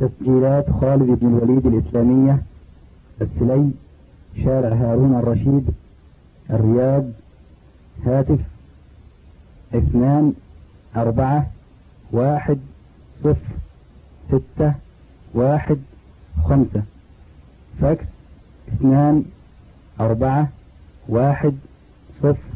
[0.00, 2.42] تسجيلات خالد بن الوليد الإسلامية،
[3.20, 3.70] السلي،
[4.44, 5.66] شارع هارون الرشيد،
[6.50, 7.04] الرياض،
[8.06, 8.38] هاتف،
[9.74, 10.32] اثنان،
[10.96, 11.50] أربعة،
[12.12, 12.58] واحد،
[13.24, 13.54] صفر،
[14.28, 14.74] ستة،
[15.34, 15.78] واحد،
[16.44, 16.82] خمسة.
[17.80, 18.04] فاكس،
[18.68, 19.24] اثنان،
[20.00, 20.48] أربعة،
[21.08, 21.54] واحد،
[22.18, 22.50] صفر،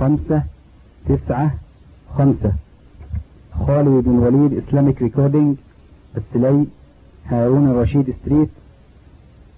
[0.00, 0.42] خمسة،
[1.08, 1.54] تسعة،
[2.18, 2.52] خمسة.
[3.66, 5.56] خالد بن Waleed إسلاميك recording
[6.16, 6.66] السلي
[7.26, 8.48] Harun al Rashid street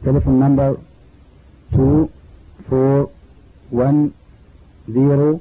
[0.05, 0.77] telephone number
[1.73, 2.09] 2
[2.73, 3.09] 4
[3.73, 4.11] 1
[4.89, 5.39] 0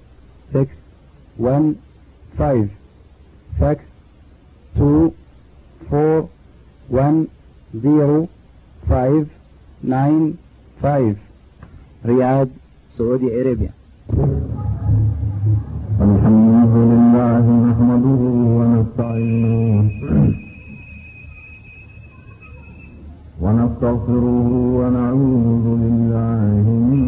[0.53, 0.67] 6
[1.39, 1.75] 1
[2.39, 2.67] 5
[3.59, 3.83] fax
[4.75, 5.11] 2
[5.93, 6.27] 4
[6.89, 7.27] 1
[7.83, 8.27] 0
[8.89, 9.25] 5
[9.83, 10.33] 9
[10.81, 11.15] 5
[12.05, 12.47] Riyadh
[12.97, 13.71] Saudi Arabia
[16.01, 18.21] الحمد لله نحمده
[18.57, 20.40] ونستعينه
[23.81, 24.49] ونستغفره
[24.79, 27.05] ونعوذ بالله من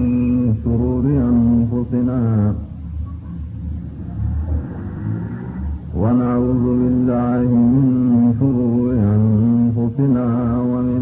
[0.63, 2.21] شرور أنفسنا
[6.01, 7.87] ونعوذ بالله من
[8.39, 8.85] شرور
[9.17, 10.25] أنفسنا
[10.71, 11.01] ومن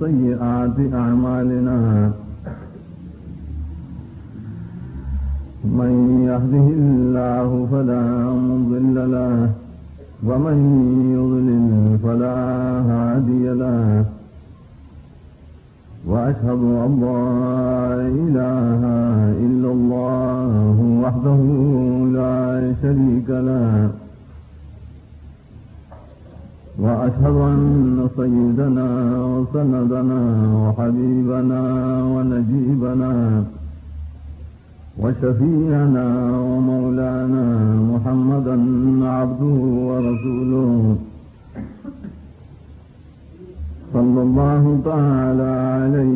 [0.00, 1.78] سيئات أعمالنا.
[5.78, 5.92] من
[6.30, 8.04] يهده الله فلا
[8.48, 9.36] مضل له،
[10.28, 10.58] ومن
[11.16, 11.68] يضلل
[12.04, 12.36] فلا
[12.90, 14.11] هادي له.
[16.06, 17.22] وأشهد أن لا
[18.22, 18.82] إله
[19.46, 21.40] إلا الله وحده
[22.18, 23.90] لا شريك له
[26.78, 28.88] وأشهد أن سيدنا
[29.34, 30.20] وسندنا
[30.64, 31.62] وحبيبنا
[32.14, 33.12] ونجيبنا
[35.02, 36.06] وشفيعنا
[36.48, 37.44] ومولانا
[37.92, 38.56] محمدا
[39.16, 39.56] عبده
[39.88, 40.51] ورسوله
[44.42, 46.11] الله تعالى عليه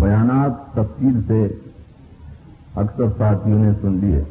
[0.00, 1.46] بیانات تفصیل سے
[2.74, 4.22] اکثر ساتھیوں نے سن لیے۔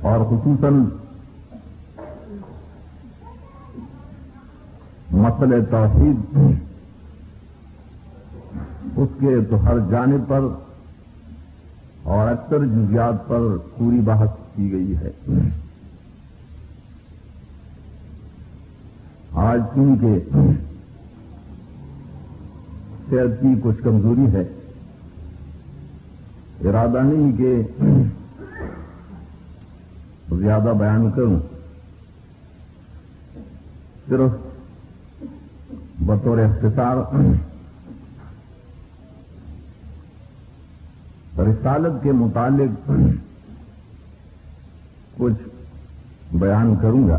[0.00, 0.84] اور خصوصاً
[5.10, 6.38] مسئلہ توحید،
[8.96, 10.40] اس کے تو ہر جانب پر
[12.02, 13.40] اور اکثر جزیات پر
[13.78, 15.10] پوری بحث کی گئی ہے۔
[19.32, 20.18] آج کیونکہ
[23.14, 24.42] صحت کی کچھ کمزوری ہے۔
[26.68, 27.62] ارادہ نہیں کہ
[30.38, 31.40] زیادہ بیان کروں۔
[34.08, 34.30] صرف
[36.00, 36.96] بطور اختصار
[41.38, 42.90] رسالت کے متعلق
[45.16, 45.48] کچھ
[46.32, 47.18] بیان کروں گا۔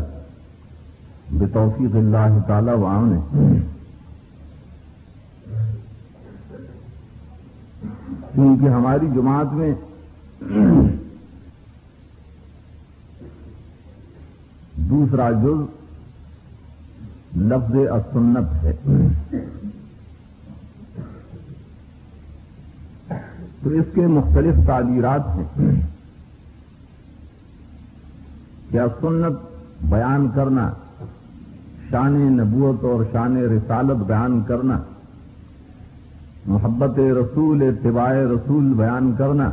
[1.30, 3.46] بتوفیق اللہ تعالی وہاں نے
[8.36, 9.74] کیونکہ ہماری جماعت میں
[14.76, 15.60] دوسرا جز
[17.36, 18.72] لفظ السنت ہے۔
[23.62, 25.80] تو اس کے مختلف تعبیرات ہیں۔
[28.70, 29.36] کیا سنت
[29.84, 30.72] بیان کرنا،
[31.90, 34.78] شان نبوت اور شان رسالت بیان کرنا
[36.46, 39.50] محبت رسول، اتباع رسول بیان کرنا۔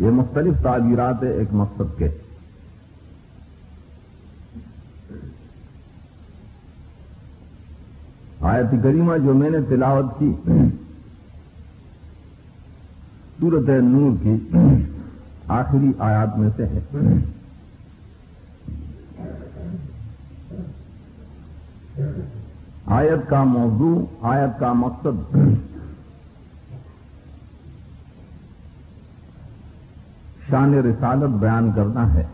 [0.00, 2.08] یہ مختلف تعبیرات ایک مقصد کے۔
[8.40, 10.32] آیت کریمہ جو میں نے تلاوت کی،
[13.40, 14.36] سورت نور کی
[15.48, 16.80] آخری آیات میں سے ہے۔
[22.90, 25.36] آیت کا موضوع، آیت کا مقصد۔
[30.50, 32.26] شان رسالت بیان کرنا ہے۔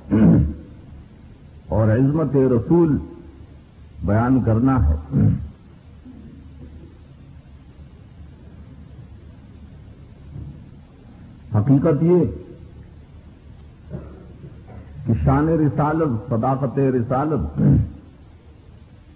[1.68, 2.98] اور عظمت رسول
[4.04, 4.94] بیان کرنا ہے۔
[11.54, 12.24] حقیقت یہ
[15.06, 17.60] کہ شان رسالت، صداقت رسالت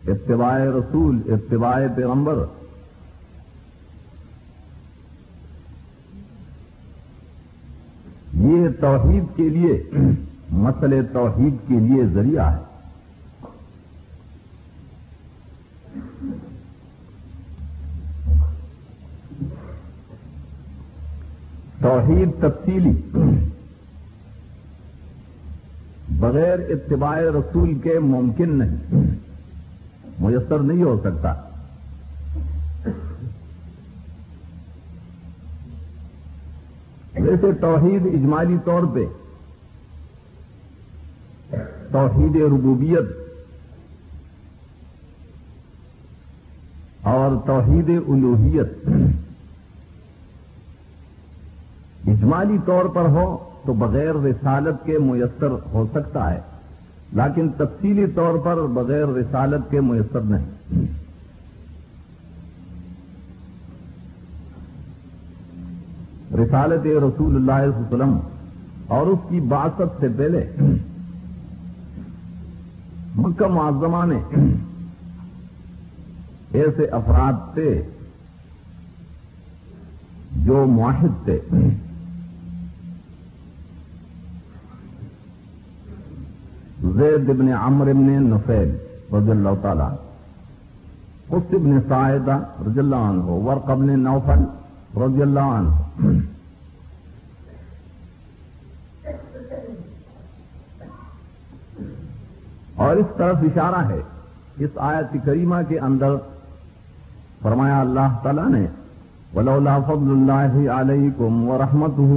[0.07, 2.45] اتباع رسول، اتباع پیغمبر۔
[8.35, 9.91] یہ توحید کے لیے
[10.51, 12.71] مسئلے توحید کے لیے ذریعہ ہے۔
[21.81, 23.03] توحید تفصیلی۔
[26.09, 29.00] بغیر اتباع رسول کے ممکن نہیں۔
[30.21, 31.33] میسر نہیں ہو سکتا۔
[37.15, 39.05] ویسے توحید اجمالی طور پہ
[41.93, 43.05] توحید ربوبیت
[47.03, 48.89] اور توحید الوحیت
[52.07, 53.27] اجمالی طور پر ہو
[53.65, 56.41] تو بغیر رسالت کے میسر ہو سکتا ہے۔
[57.13, 60.45] لیکن تفصیلی طور پر بغیر رسالت کے میسر نہیں۔
[66.35, 68.19] رسالت رسول اللہ علیہ وسلم
[68.87, 70.51] اور اس کی باست سے پہلے
[73.17, 74.21] مکہ معظمہ نے
[76.53, 77.83] ایسے افراد تھے
[80.37, 81.41] جو معاہد تھے۔
[87.01, 88.71] زید ابن عمر ابن نفیل
[89.15, 89.89] رضی اللہ تعالی
[91.29, 94.43] اس ابن سائدہ رضی اللہ عنہ، ورق ابن نوفل
[95.01, 96.19] رضی اللہ عنہ۔
[102.77, 104.01] اور اس طرف اشارہ ہے،
[104.65, 106.17] اس آیت کریمہ کے اندر
[107.43, 108.67] فرمایا اللہ تعالی نے،
[109.35, 112.13] ولولا فضل اللہ علیکم ورحمتہ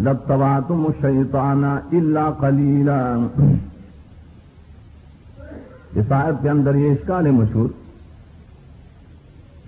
[0.00, 3.00] لتبعتم الشیطان الا قلیلا
[5.94, 7.68] اس آیت کے اندر یہ اشکال ہے مشہور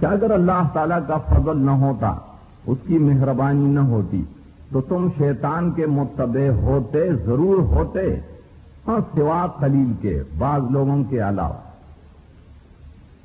[0.00, 2.14] کہ اگر اللہ تعالی کا فضل نہ ہوتا،
[2.66, 4.22] اس کی مہربانی نہ ہوتی،
[4.72, 8.20] تو تم شیطان کے متبع ہوتے، ضرور ہوتے
[8.88, 11.60] ہاں سوا خلیل کے، بعض لوگوں کے علاوہ۔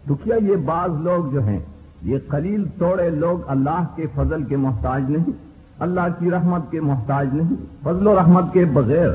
[0.07, 1.59] تو کیا یہ بعض لوگ جو ہیں،
[2.01, 5.31] یہ خلیل توڑے لوگ اللہ کے فضل کے محتاج نہیں،
[5.79, 9.09] اللہ کی رحمت کے محتاج نہیں، فضل و رحمت کے بغیر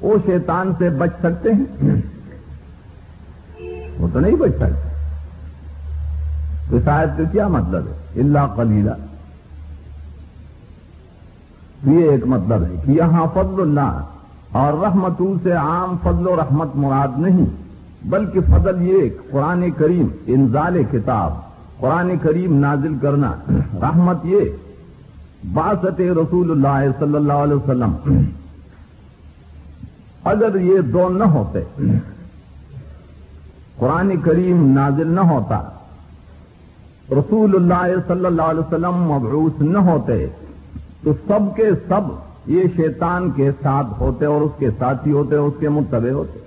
[0.00, 2.00] وہ شیطان سے بچ سکتے ہیں؟
[4.08, 4.88] وہ تو نہیں بچ سکتے
[6.70, 8.90] تو شاید کا کیا مطلب ہے؟ اللہ کلیلہ
[11.86, 14.00] یہ ایک مطلب ہے کہ یہاں فضل اللہ
[14.52, 17.46] اور رحمت سے عام فضل و رحمت مراد نہیں،
[18.04, 21.32] بلکہ فضل یہ قرآن کریم، انزال کتاب،
[21.80, 23.32] قرآن کریم نازل کرنا۔
[23.82, 24.40] رحمت یہ
[25.54, 27.94] باسط رسول اللہ صلی اللہ علیہ وسلم۔
[30.24, 31.60] اگر یہ دو نہ ہوتے
[33.78, 35.62] قرآن کریم نازل نہ ہوتا۔
[37.10, 40.26] رسول اللہ صلی اللہ علیہ وسلم مبعوث نہ ہوتے۔
[41.02, 42.00] تو سب کے سب
[42.46, 46.38] یہ شیطان کے ساتھ ہوتے اور اس کے ساتھی ہوتے اور اس کے متبع ہوتے۔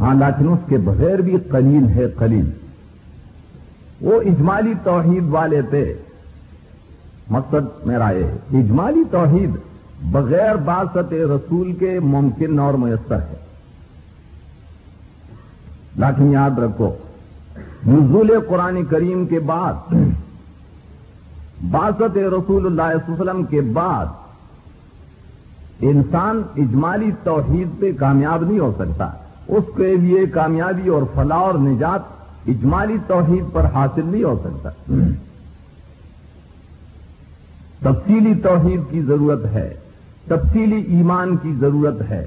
[0.00, 2.50] ہاں لیکن اس کے بغیر بھی قلیل ہے، قلیل۔
[4.00, 5.94] وہ اجمالی توحید والے تھے۔
[7.30, 8.24] مقصد میرا یہ
[8.58, 9.50] اجمالی توحید
[10.02, 13.45] بغیر باسط رسول کے ممکن اور میسر ہے۔
[15.98, 16.94] لیکن یاد رکھو،
[17.86, 19.94] نزول قرآن کریم کے بعد
[21.70, 24.06] باسط رسول اللہ علیہ وسلم کے بعد
[25.80, 29.10] انسان اجمالی توحید پہ کامیاب نہیں ہو سکتا۔
[29.48, 32.00] اس کے لیے کامیابی اور فلاح اور نجات
[32.46, 34.70] اجمالی توحید پر حاصل نہیں ہو سکتا۔
[37.80, 39.74] تفصیلی توحید کی ضرورت ہے،
[40.26, 42.26] تفصیلی ایمان کی ضرورت ہے۔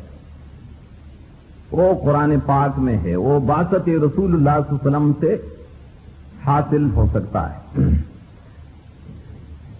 [1.72, 5.38] وہ قرآن پاک میں ہے، وہ باسط رسول اللہ صلی اللہ علیہ وسلم سے
[6.46, 7.80] حاصل ہو سکتا ہے۔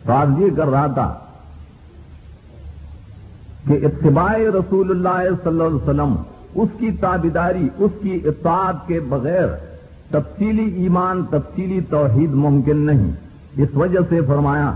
[0.03, 1.13] تو آج یہ کر رہا تھا
[3.67, 6.15] کہ اتباع رسول اللہ صلی اللہ علیہ وسلم،
[6.55, 9.48] اس کی تابیداری، اس کی اطاعت کے بغیر
[10.10, 13.12] تفصیلی ایمان، تفصیلی توحید ممکن نہیں۔
[13.58, 14.72] اس وجہ سے فرمایا،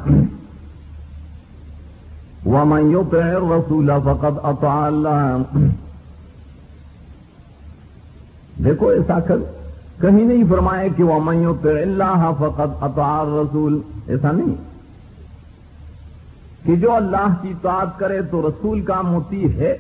[2.46, 5.68] وَمَن يُطِعِ الرَّسُولَ فَقَدْ أَطَاعَ اللَّهَ
[8.58, 9.36] دیکھو ایسا کر
[10.02, 14.56] کہیں نہیں فرمایا کہ وہ میوں پہ اللہ فقط اطار رسول ایسا نہیں۔
[16.66, 19.78] کہ جو اللہ کی اطاعت کرے تو رسول کا موتی ہے۔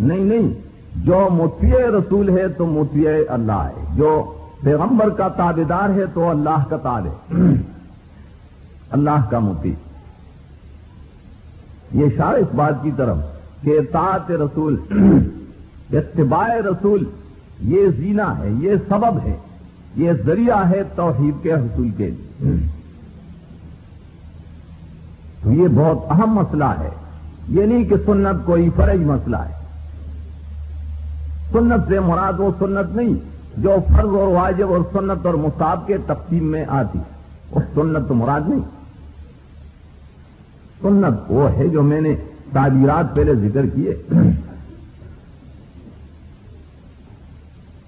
[0.00, 0.48] نہیں نہیں۔
[0.96, 6.30] جو متی رسول ہے تو موتی اللہ ہے۔ جو پیغمبر کا تابے دار ہے تو
[6.30, 7.36] اللہ کا تاب ہے
[8.90, 9.74] اللہ کا موتی۔
[11.92, 13.16] یہ شاہ اس بات کی طرف
[13.62, 14.76] کہ اطاعت رسول
[15.92, 17.04] اتباع رسول،
[17.60, 19.36] یہ زینا ہے، یہ سبب ہے،
[19.96, 22.50] یہ ذریعہ ہے توحید کے حصول کے لیے۔
[25.42, 26.90] تو یہ بہت اہم مسئلہ ہے۔
[27.48, 29.52] یہ نہیں کہ سنت کوئی فرض مسئلہ ہے۔
[31.52, 33.14] سنت سے مراد وہ سنت نہیں
[33.56, 36.98] جو فرض اور واجب اور سنت اور مصاب کے تقسیم میں آتی۔
[37.50, 38.60] وہ سنت تو مراد نہیں۔
[40.82, 42.16] سنت وہ ہے جو میں نے
[42.52, 43.96] تعبیرات پہلے ذکر کیے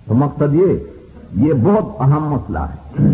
[0.05, 0.77] تو مقصد یہ
[1.37, 3.09] یہ بہت اہم مسئلہ ہے۔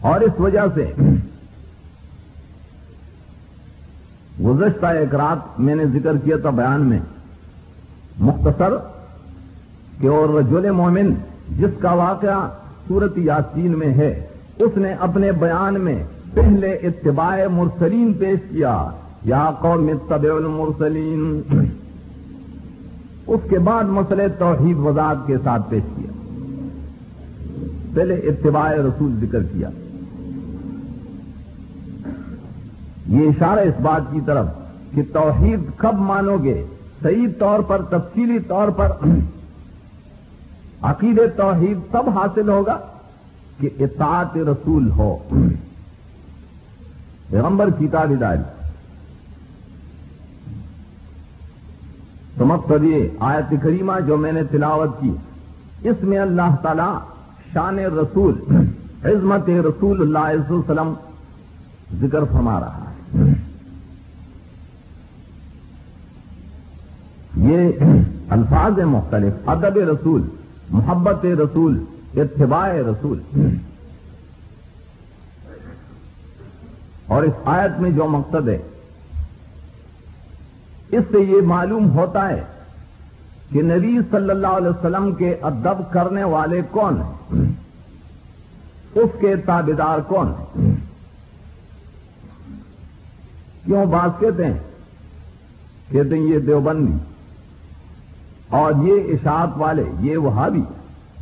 [0.00, 0.92] اور اس وجہ سے
[4.44, 6.98] گزشتہ ایک رات میں نے ذکر کیا تھا بیان میں،
[8.18, 8.72] مختصر
[10.00, 11.14] کہ اور رجول مومن
[11.48, 12.48] جس کا واقعہ
[12.88, 14.26] صورت یاسین میں ہے،
[14.58, 16.04] اس نے اپنے بیان میں
[16.34, 18.88] پہلے اتباع مرسلین پیش کیا،
[19.24, 21.42] یا قوم اتبع المرسلین۔
[23.26, 26.10] اس کے بعد مسئلہ توحید وضاحت کے ساتھ پیش کیا۔
[27.94, 29.70] پہلے اتباع رسول ذکر کیا۔
[33.06, 34.46] یہ اشارہ اس بات کی طرف
[34.94, 36.64] کہ توحید کب مانو گے؟
[37.02, 38.92] صحیح طور پر، تفصیلی طور پر۔
[40.82, 42.78] عقید توحید تب حاصل ہوگا
[43.60, 45.16] کہ اطاعت رسول ہو۔
[47.30, 48.14] پیغمبر کی داری
[52.40, 55.16] تو مقصد یہ آیت کریمہ جو میں نے تلاوت کی۔
[55.82, 56.98] اس میں اللہ تعالی
[57.52, 58.40] شان رسول،
[59.04, 60.94] عظمت رسول اللہ علیہ وسلم
[62.00, 63.32] ذکر فرما رہا ہے۔
[67.36, 67.72] یہ
[68.28, 70.22] الفاظ مختلف، ادب رسول،
[70.70, 71.84] محبت رسول،
[72.16, 73.20] اتباع رسول۔
[77.06, 78.58] اور اس آیت میں جو مقصد ہے
[80.92, 82.44] اس سے یہ معلوم ہوتا ہے
[83.50, 87.40] کہ نبی صلی اللہ علیہ وسلم کے ادب کرنے والے کون ہیں؟
[88.94, 90.74] اس کے تابدار کون ہیں؟
[93.64, 94.58] کیوں بات کہتے ہیں؟
[95.88, 96.96] کہتے ہیں یہ دیوبندی
[98.48, 100.62] اور یہ اشاعت والے، یہ وہابی،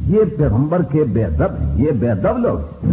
[0.00, 2.86] یہ پیغمبر کے بے ادب ہیں، یہ بے ادب لوگ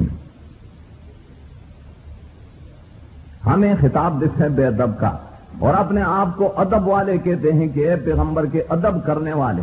[3.45, 5.17] ہمیں خطاب دکھ ہے بے ادب کا۔
[5.59, 9.61] اور اپنے آپ کو ادب والے کہتے ہیں کہ اے پیغمبر کے ادب کرنے والے۔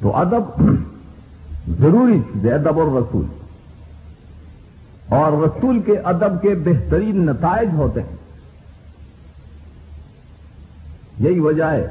[0.00, 0.62] تو ادب
[1.68, 3.26] ضروری چیز ادب اور رسول۔
[5.08, 8.16] اور رسول کے ادب کے بہترین نتائج ہوتے ہیں۔
[11.18, 11.86] یہی وجہ ہے،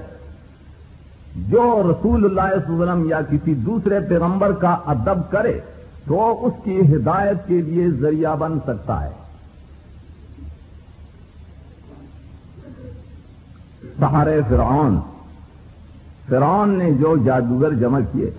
[1.36, 5.60] جو رسول اللہ علیہ وسلم یا کسی دوسرے پیغمبر کا ادب کرے،
[6.08, 9.29] تو اس کی ہدایت کے لیے ذریعہ بن سکتا ہے۔
[14.00, 15.00] سہارے فرعون۔
[16.30, 18.32] فرعون نے جو جادوگر جمع کیے۔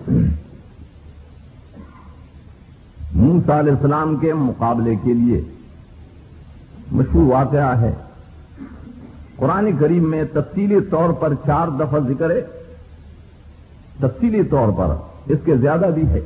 [3.13, 5.41] موسا علیہ السلام کے مقابلے کے لیے
[6.91, 7.93] مشہور واقعہ ہے۔
[9.35, 12.41] قرآن کریم میں تفصیلی طور پر چار دفعہ ذکر ہے۔
[13.99, 16.19] تفصیلی طور پر اس کے زیادہ بھی ہے۔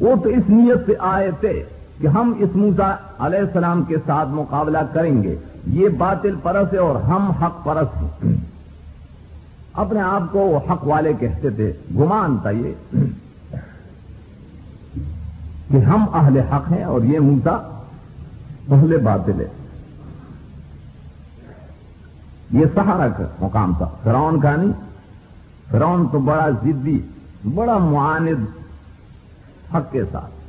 [0.00, 1.64] وہ تو اس نیت سے آئے تھے۔
[2.00, 6.78] کہ ہم اس موسا علیہ السلام کے ساتھ مقابلہ کریں گے۔ یہ باطل پرس ہے
[6.78, 8.32] اور ہم حق پرس ہیں۔
[9.72, 12.72] اپنے آپ کو وہ حق والے کہتے تھے۔ گمان تھا یہ
[15.70, 17.50] کہ ہم اہل حق ہیں اور یہ موسا
[18.70, 19.46] اہل باطل ہے۔
[22.50, 24.72] یہ سہارا کا مقام تھا۔ فرعون کا نہیں۔
[25.70, 26.98] فرعون تو بڑا ضدی
[27.54, 28.44] بڑا معاند
[29.74, 30.39] حق کے ساتھ۔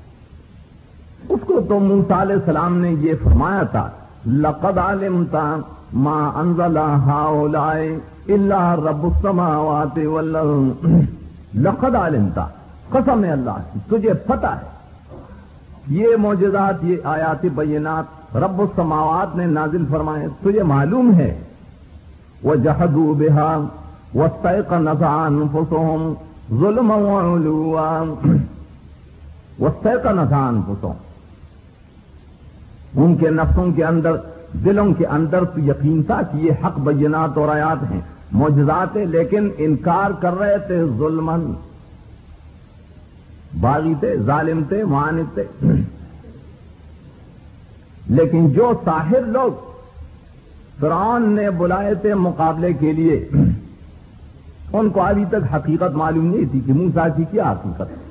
[1.29, 3.89] اس کو تو موسا علیہ السلام نے یہ فرمایا تھا،
[4.25, 5.45] لقد علمتا
[5.93, 7.77] ما انزل هؤلاء
[8.27, 10.85] الا رب السماوات والارض
[11.55, 12.45] لقد علمتا
[12.89, 14.69] قسم اللہ کی تجھے پتہ ہے۔
[15.87, 21.31] یہ معجزات، یہ آیات بینات رب السماوات نے نازل فرمائے، تجھے معلوم ہے۔
[22.43, 23.49] وہ جہدو بہا
[24.13, 26.13] وہ طے نظان فسوم
[26.59, 26.91] ظلم
[29.59, 30.93] وہ طے کا نظان فسوم
[32.95, 34.11] ان کے نفسوں کے اندر،
[34.53, 39.49] دلوں کے اندر تو یقین تھا کہ یہ حق بینات اور آیات ہیں، معجزات لیکن
[39.57, 41.53] انکار کر رہے تھے ظلمن
[43.61, 45.43] باغی تھے، ظالم تھے معاند تھے۔
[48.09, 49.51] لیکن جو طاہر لوگ
[50.79, 53.29] فرعون نے بلائے تھے مقابلے کے لیے،
[54.73, 58.10] ان کو ابھی تک حقیقت معلوم نہیں تھی کہ موسا کی کیا حقیقت۔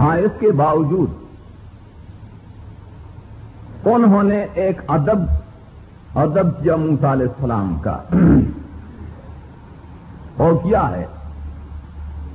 [0.00, 1.08] ہاں اس کے باوجود
[3.84, 5.18] انہوں نے ایک ادب
[6.14, 8.02] ادب جی کیا موسا علیہ السلام کا
[10.36, 11.06] اور کیا ہے؟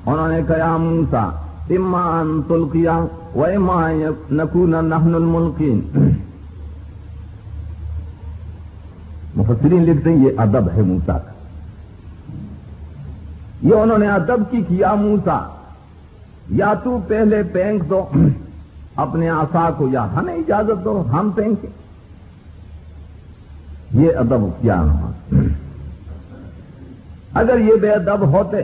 [0.06, 1.30] انہوں نے کہا موسا
[1.70, 3.00] امان تلقیا
[3.36, 3.90] و اما
[4.32, 5.82] نقون نحن الملقین.
[9.36, 11.32] مفسرین لکھتے ہیں، یہ ادب ہے موسا کا.
[13.62, 15.55] یہ انہوں نے ادب کی کیا موسا
[16.50, 18.10] یا تو پہلے پینک دو،
[18.96, 21.70] اپنے آسا کو یا ہمیں اجازت دو، ہم پینکیں۔
[23.92, 25.12] یہ ادب کیا ہاں۔
[27.34, 28.62] اگر یہ بے ادب ہوتے،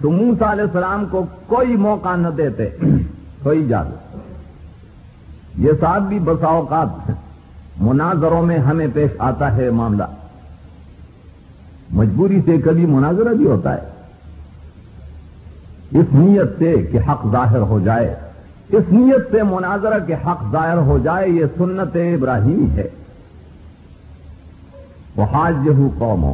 [0.00, 2.70] تو موسا علیہ السلام کو کوئی موقع نہ دیتے،
[3.42, 4.16] کوئی اجازت۔
[5.58, 7.10] یہ ساتھ بھی بسا اوقات
[7.80, 10.04] مناظروں میں ہمیں پیش آتا ہے معاملہ۔
[11.90, 13.93] مجبوری سے کبھی مناظرہ بھی ہوتا ہے۔
[15.94, 18.14] اس نیت سے کہ حق ظاہر ہو جائے۔
[18.72, 22.88] اس نیت سے مناظرہ کے حق ظاہر ہو جائے، یہ سنت ابراہیم ہے۔
[25.16, 26.24] وہ حاج ہوں قوم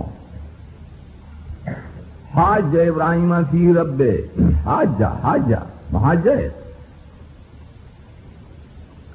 [2.34, 4.02] حاج ابراہیم کی رب
[4.64, 6.34] حاج جا حاج جا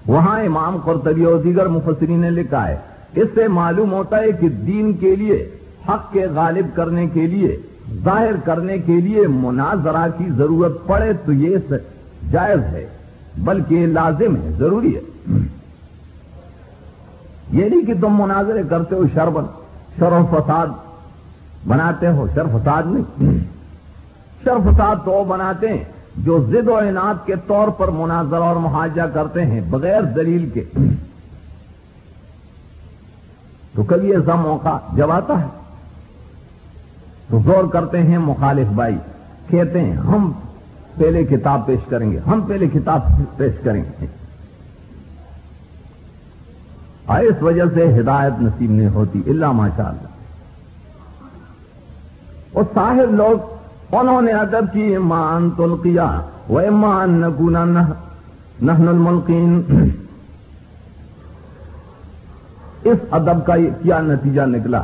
[0.07, 2.77] وہاں امام قرطبی اور دیگر مفسرین نے لکھا ہے،
[3.15, 5.49] اس سے معلوم ہوتا ہے کہ دین کے لیے،
[5.89, 7.57] حق کے غالب کرنے کے لیے
[7.93, 11.57] ظاہر کرنے کے لیے مناظرہ کی ضرورت پڑے تو یہ
[12.31, 12.87] جائز ہے،
[13.37, 15.01] بلکہ لازم ہے، ضروری ہے۔
[17.51, 19.43] یہ نہیں کہ تم مناظرے کرتے ہو شربن
[19.99, 20.67] شر و فساد
[21.67, 23.37] بناتے ہو، شر فساد نہیں۔
[24.43, 25.83] شر فساد تو بناتے ہیں
[26.17, 30.63] جو ضد و عناد کے طور پر مناظر اور محاجہ کرتے ہیں، بغیر دلیل کے۔
[33.75, 35.64] تو کبھی ایسا موقع جب آتا ہے۔
[37.29, 38.97] تو زور کرتے ہیں، مخالف بھائی
[39.47, 40.31] کہتے ہیں، ہم
[40.97, 43.01] پہلے کتاب پیش کریں گے، ہم پہلے کتاب
[43.37, 44.05] پیش کریں گے۔
[47.07, 50.07] اس وجہ سے ہدایت نصیب نہیں ہوتی اللہ ماشاء اللہ
[52.53, 53.37] اور صاحب لوگ،
[53.95, 59.61] انہوں نے ادب کی مان تلقیا وہ مان نگونا نہن الملقین۔
[62.83, 64.83] اس ادب کا کیا نتیجہ نکلا؟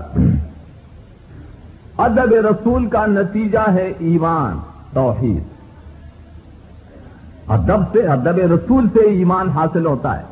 [2.02, 4.60] ادب رسول کا نتیجہ ہے ایمان،
[4.94, 5.44] توحید۔
[7.48, 10.24] ادب سے، ادب رسول سے ایمان حاصل ہوتا ہے۔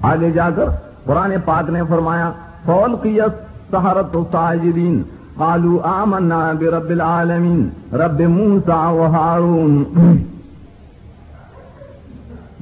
[0.00, 0.64] آگے جا کر
[1.04, 2.30] قرآن پاک نے فرمایا
[2.64, 3.34] فول قیت
[3.70, 5.02] سہارت ساجدین
[5.36, 9.84] قالو آمنا برب العالمین رب موسا و ہارون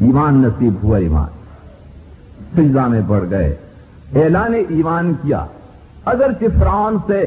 [0.00, 1.28] ایمان نصیب ہوا، ایمان۔
[2.56, 3.56] سجدہ میں پڑ گئے۔
[4.14, 5.46] اعلان ایمان کیا۔
[6.04, 7.24] اگر فرعون سے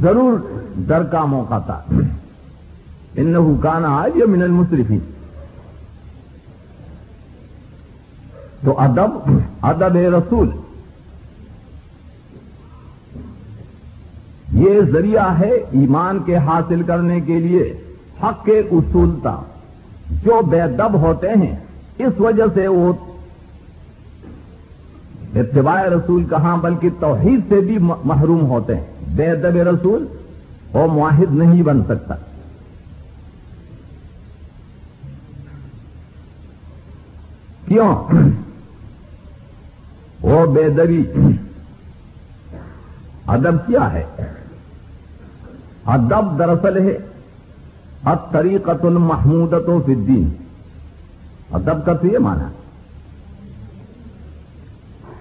[0.00, 0.38] ضرور
[0.76, 1.82] ڈر کا موقع تھا۔
[3.16, 4.98] ان کانا آج من المصرفی
[8.64, 10.50] تو ادب ادب رسول۔
[14.52, 17.76] یہ ذریعہ ہے ایمان کے حاصل کرنے کے لیے
[18.22, 19.36] حق کے اصولتا
[20.10, 21.56] جو بے دب ہوتے ہیں،
[21.98, 22.92] اس وجہ سے وہ
[25.34, 30.06] اتباع رسول کہاں بلکہ توحید سے بھی محروم ہوتے ہیں۔ بے ادب رسول
[30.72, 32.14] وہ معاہد نہیں بن سکتا۔
[37.68, 37.94] کیوں؟
[40.22, 41.02] وہ بے دبی
[43.26, 44.04] ادب کیا ہے؟
[45.86, 46.98] ادب دراصل ہے
[48.04, 50.28] اب طریقت المحمودت و فدین
[51.52, 52.48] ادب کا تو یہ مانا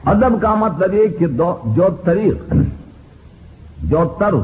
[0.05, 1.27] ادب کا مطلب یہ کہ
[1.65, 2.53] جو طریق،
[3.83, 4.41] جو طرز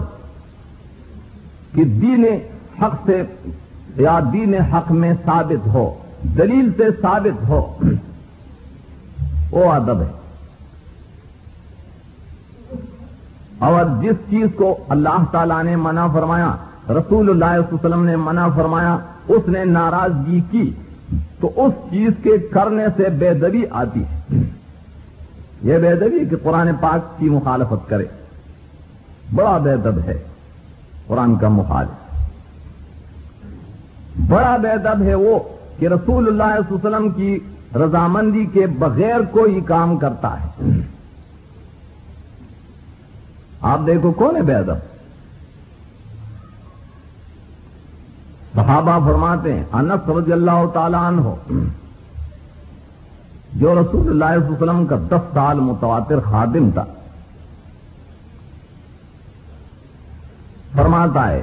[1.75, 2.25] کہ دین
[2.81, 3.23] حق سے
[3.97, 5.93] یا دین حق میں ثابت ہو،
[6.23, 7.73] دلیل سے ثابت ہو،
[9.51, 10.11] وہ ادب ہے۔
[13.57, 16.55] اور جس چیز کو اللہ تعالی نے منع فرمایا،
[16.89, 20.71] رسول اللہ علیہ وسلم نے منع فرمایا، اس نے ناراضگی کی،
[21.39, 24.18] تو اس چیز کے کرنے سے بے دبی آتی ہے۔
[25.63, 28.05] یہ بے دبی کہ قرآن پاک کی مخالفت کرے۔
[29.35, 30.23] بڑا بے دب ہے
[31.07, 31.89] قرآن کا مخالف۔
[34.27, 35.39] بڑا بے دب ہے وہ
[35.79, 37.39] کہ رسول اللہ علیہ وسلم کی
[37.75, 40.69] رضامندی کے بغیر کوئی کام کرتا ہے۔
[43.61, 44.77] آپ دیکھو کون ہے بے ادب؟
[48.55, 51.35] صحابہ فرماتے ہیں، انس رضی اللہ تعالیٰ عنہ۔ ہو
[53.59, 56.85] جو رسول اللہ علیہ وسلم کا دس سال متواتر خادم تھا۔
[60.75, 61.41] فرماتا ہے،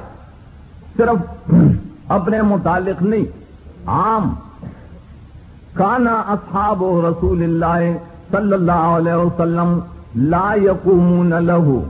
[0.97, 1.51] صرف
[2.07, 3.25] اپنے متعلق نہیں،
[3.85, 4.33] عام
[5.73, 7.97] کانا اصحاب رسول اللہ
[8.31, 9.79] صلی اللہ علیہ وسلم
[10.15, 11.83] لا یقومون لہو۔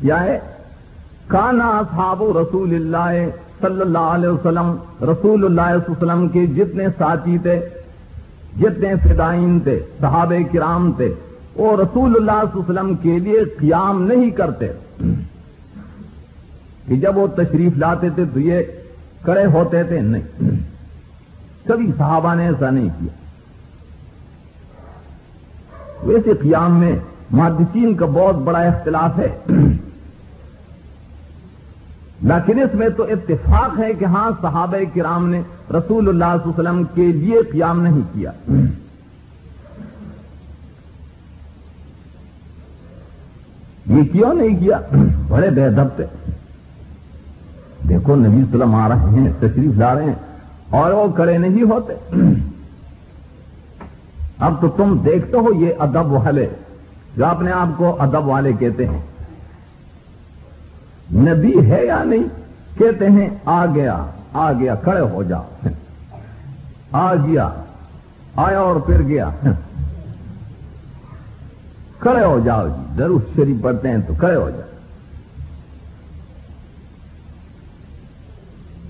[0.00, 0.38] یا ہے
[1.26, 3.28] کانا اصحاب رسول اللہ
[3.60, 7.60] صلی اللہ علیہ وسلم، رسول اللہ علیہ وسلم کے جتنے ساتھی تھے
[8.60, 11.14] جتنے فدائین تھے، صحابہ کرام تھے،
[11.54, 14.68] وہ رسول اللہ علیہ وسلم کے لیے قیام نہیں کرتے۔
[16.88, 18.62] کہ جب وہ تشریف لاتے تھے تو یہ
[19.22, 20.50] کڑے ہوتے تھے، نہیں۔
[21.64, 23.14] کبھی صحابہ نے ایسا نہیں کیا۔
[26.02, 26.92] ویسے قیام میں
[27.30, 29.38] محدثین کا بہت بڑا اختلاف ہے۔
[32.22, 36.82] لیکن اس میں تو اتفاق ہے کہ ہاں صحابہ کرام نے رسول اللہ علیہ وسلم
[36.94, 38.32] کے لیے قیام نہیں کیا۔
[43.86, 44.80] یہ کیوں نہیں کیا؟
[45.28, 46.06] بڑے بے تھے۔
[47.88, 50.14] دیکھو، نبی وسلم آ رہے ہیں، تشریف لا رہے ہیں
[50.70, 51.92] اور وہ کڑے نہیں ہوتے۔
[54.38, 56.48] اب تو تم دیکھتے ہو، یہ ادب والے
[57.16, 59.11] جو اپنے آپ کو ادب والے کہتے ہیں۔
[61.14, 62.24] نبی ہے یا نہیں؟
[62.78, 65.68] کہتے ہیں، آ گیا آ گیا، کھڑے ہو جاؤ
[66.92, 67.48] آ گیا،
[68.36, 69.30] آیا اور پھر گیا۔
[71.98, 74.68] کھڑے ہو جاؤ جی ضرور شریف پڑھتے ہیں تو کھڑے ہو جاؤ۔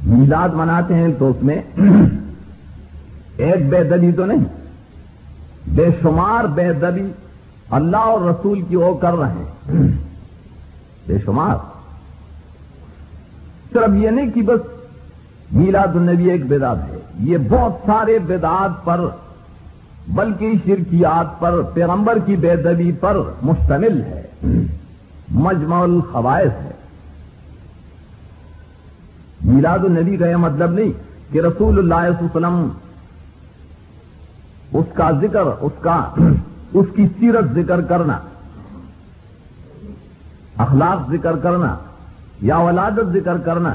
[0.06, 1.60] میلاد مناتے ہیں تو اس میں
[3.36, 4.44] ایک بے دبی تو نہیں،
[5.66, 7.10] بے شمار بے دبی
[7.70, 9.86] اللہ اور رسول کی وہ کر رہے ہیں۔
[11.06, 11.71] بے شمار۔
[13.72, 14.60] صرف یہ نہیں کہ بس
[15.52, 19.00] میلاد النبی ایک بدعت ہے۔ یہ بہت سارے بدعات پر،
[20.08, 24.22] بلکہ شرکیات پر، پیغمبر کی بے دبی پر مشتمل ہے۔
[25.30, 26.70] مجمع الخوائف ہے۔
[29.44, 30.92] میلاد النبی کا یہ مطلب نہیں
[31.32, 32.68] کہ رسول اللہ علیہ وسلم
[34.72, 36.14] اس کا ذکر، اس کا،
[36.74, 38.18] اس کی سیرت ذکر کرنا،
[40.56, 41.76] اخلاق ذکر کرنا
[42.42, 43.74] یا ولادت ذکر کرنا،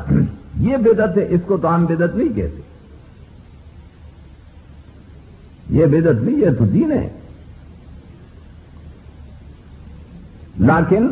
[0.60, 2.62] یہ بدت ہے، اس کو تو عام بدت نہیں کہتے۔
[5.70, 7.10] یہ بدت نہیں ہے، تو دین ہے۔
[10.58, 11.10] لیکن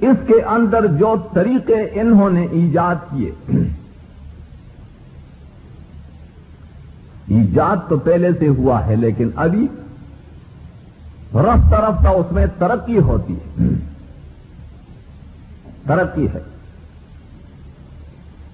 [0.00, 3.30] اس کے اندر جو طریقے انہوں نے ایجاد کیے،
[7.28, 9.66] ایجاد تو پہلے سے ہوا ہے، لیکن ابھی
[11.34, 13.64] رفتہ رفتہ اس میں ترقی ہوتی ہے۔
[15.86, 16.40] ترقی ہے۔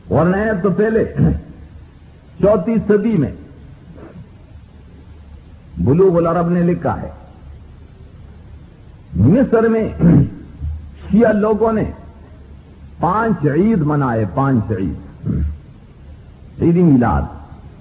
[0.09, 1.05] اور نئے تو پہلے
[2.43, 3.33] چوتھی صدی میں
[5.79, 7.11] بلو العرب نے لکھا ہے۔
[9.17, 9.89] مصر میں
[11.11, 11.85] شیعہ لوگوں نے
[13.01, 15.07] پانچ عید منائے، پانچ عید۔
[16.63, 17.23] عیدی میلاد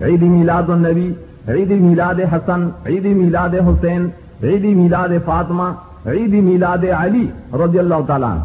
[0.01, 1.13] عیدی میلاد النبی،
[1.47, 4.09] عیدی میلاد حسن، عیدی میلاد حسین،
[4.43, 5.63] عیدی میلاد فاطمہ،
[6.05, 8.37] عیدی میلاد علی رضی اللہ تعالیٰ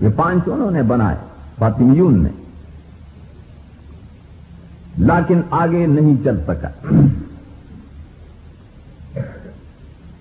[0.00, 1.16] یہ پانچ انہوں نے بنائے،
[1.58, 2.28] فاطمیون نے۔
[4.98, 6.68] لیکن آگے نہیں چل سکا۔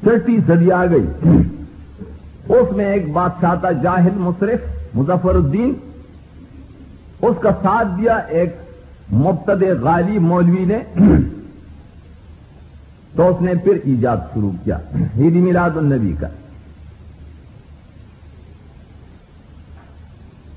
[0.01, 1.05] چھٹی صدی آ گئی۔
[2.49, 4.59] اس میں ایک بادشاہ تھا جاہل مصرف،
[4.95, 5.73] مظفر الدین۔
[7.21, 8.55] اس کا ساتھ دیا ایک
[9.13, 10.79] مبتد غالی مولوی نے۔
[13.15, 16.27] تو اس نے پھر ایجاد شروع کیا عید میلاد النبی کا۔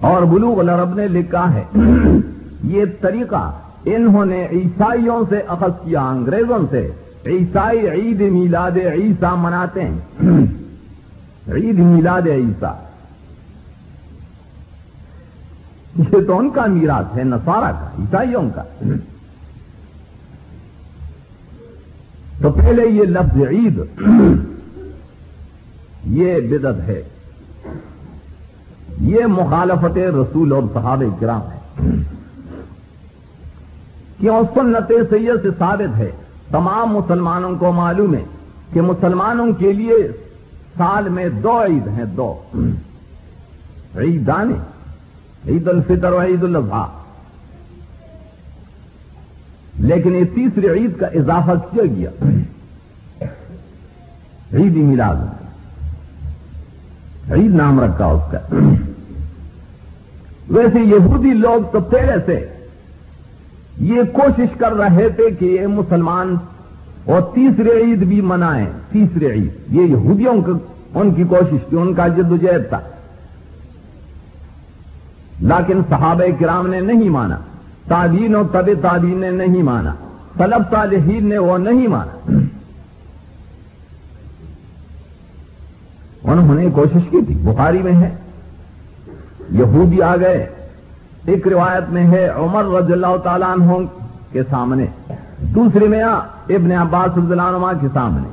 [0.03, 1.65] اور بلوغ العرب نے لکھا ہے۔
[2.65, 6.91] یہ طریقہ انہوں نے عیسائیوں سے اخذ کیا، انگریزوں سے۔
[7.27, 9.99] عیسائی عید میلاد عیسیٰ مناتے ہیں۔
[11.49, 12.75] عید میلاد عیسیٰ۔
[15.97, 18.63] یہ تو ان کا میراث ہے نسارا کا، عیسائیوں کا۔
[22.43, 23.83] تو پہلے یہ لفظ عید،
[26.05, 27.03] یہ بدت ہے۔
[29.03, 31.59] یہ مخالفت رسول اور صحابہ کرام ہے۔
[34.21, 36.11] کیوں سنت سید سے ثابت ہے؟
[36.51, 38.25] تمام مسلمانوں کو معلوم ہے
[38.73, 39.95] کہ مسلمانوں کے لیے
[40.77, 42.43] سال میں دو عید ہیں، دو۔
[43.97, 44.55] عید دانے
[45.51, 46.89] عید الفطر و عید الاضحیٰ۔
[49.79, 52.11] لیکن یہ تیسری عید کا اضافہ کیا گیا؟
[54.53, 55.17] عید میلاد۔
[57.33, 58.39] عید نام رکھا اس کا۔
[60.49, 62.49] ویسے یہودی لوگ تو پہلے سے
[63.79, 66.37] یہ کوشش کر رہے تھے کہ یہ مسلمان،
[67.05, 70.53] اور تیسرے عید بھی منائیں، تیسرے عید۔ یہ یہودیوں کا
[70.95, 72.81] ان کی کوشش تھی، ان کا جد جہد تھا۔
[75.41, 77.39] لیکن صحابہ کرام نے نہیں مانا
[77.89, 79.95] تعدین و طب تعدین نے نہیں مانا،
[80.39, 82.31] طلب صالحین نے وہ نہیں مانا۔
[86.25, 88.15] انہوں نے کوشش کی تھی۔ بخاری میں ہے۔
[89.53, 90.47] یہودی آ گئے۔
[91.27, 93.73] ایک روایت میں ہے عمر رضی اللہ تعالیٰ عنہ
[94.33, 94.87] کے سامنے،
[95.41, 98.29] دوسری میں ابن عباس رضی اللہ عنہ کے سامنے۔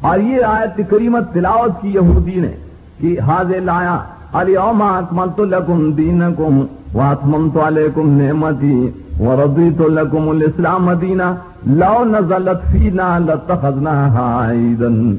[0.00, 2.52] اور یہ آیت کریمت تلاوت کی یہودی نے
[3.00, 3.98] کہ حاضر لایا،
[4.32, 8.90] علی اوما اکملت لکم دینکم واتممت علیکم نعمتی
[9.20, 11.34] ورضیت لکم الاسلام دینا،
[11.66, 15.16] لو نزلت فینا لتخذناها عیدن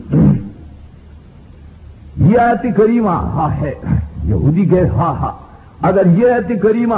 [2.17, 3.73] یہ آیت کریمہ ہے۔
[4.23, 5.31] یہودی کہ ہاں ہاں۔
[5.81, 6.95] اگر یہ آیت کریمہ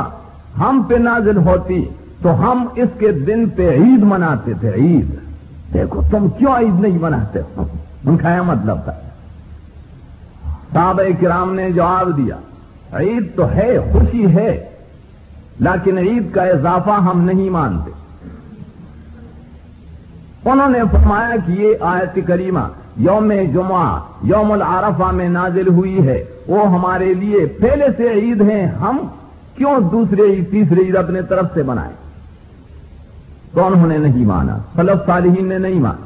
[0.59, 1.85] ہم پہ نازل ہوتی
[2.21, 5.15] تو ہم اس کے دن پہ عید مناتے تھے، عید۔
[5.73, 7.39] دیکھو، تم کیوں عید نہیں مناتے
[8.05, 8.91] ان کا یہ مطلب تھا۔
[10.73, 12.35] صحابہ کرام نے جواب دیا،
[12.93, 14.69] عید تو ہے، خوشی ہے،
[15.59, 17.91] لیکن عید کا اضافہ ہم نہیں مانتے۔
[20.49, 22.59] انہوں نے فرمایا کہ یہ آیت کریمہ
[22.97, 28.67] یوم جمعہ، یوم العرفہ میں نازل ہوئی ہے۔ وہ ہمارے لیے پہلے سے عید ہیں،
[28.67, 28.97] ہم
[29.55, 31.95] کیوں دوسرے عید، تیسرے عید اپنے طرف سے بنائیں
[33.53, 36.05] تو انہوں نے نہیں مانا فلف صالحین نے نہیں مانا۔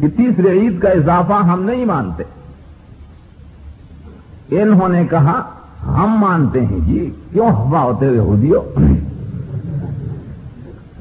[0.00, 2.24] کہ تیسرے عید کا اضافہ ہم نہیں مانتے۔
[4.50, 5.50] انہوں نے کہا،
[5.86, 8.60] ہم مانتے ہیں جی کیوں ہوا ہوتے ہوئے ہو دیو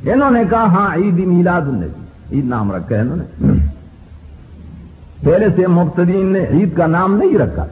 [0.03, 3.55] انہوں نے کہا ہاں عید میلاد النبی، عید نام رکھا ہے انہوں نے۔
[5.23, 7.65] پہلے سے مبتدین نے عید کا نام نہیں رکھا۔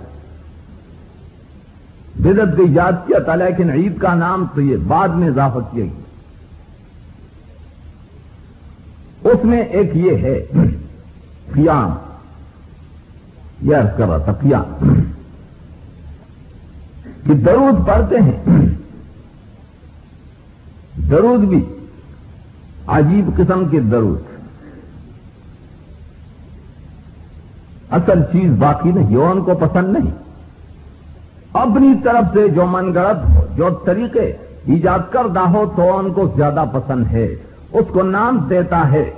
[2.20, 5.86] بدت کو یاد کیا تھا، لیکن عید کا نام تو یہ بعد میں اضافہ کیا
[5.86, 6.06] گیا۔
[9.32, 10.46] اس میں ایک یہ ہے،
[11.54, 11.90] قیام۔
[13.62, 14.86] یہ عرض کر رہا تھا، قیام۔
[17.28, 18.44] کہ درود پڑھتے ہیں۔
[21.12, 21.66] درود بھی
[22.88, 24.20] عجیب قسم کے درود۔
[27.92, 30.25] اصل چیز باقی نہیں وہ ان کو پسند نہیں۔
[31.72, 34.34] اپنی طرف سے جو من گڑت ہو، جو طریقے
[34.66, 37.36] ایجاد کردہ ہو تو ان کو زیادہ پسند ہے۔
[37.74, 39.12] اس کو نام دیتا ہے۔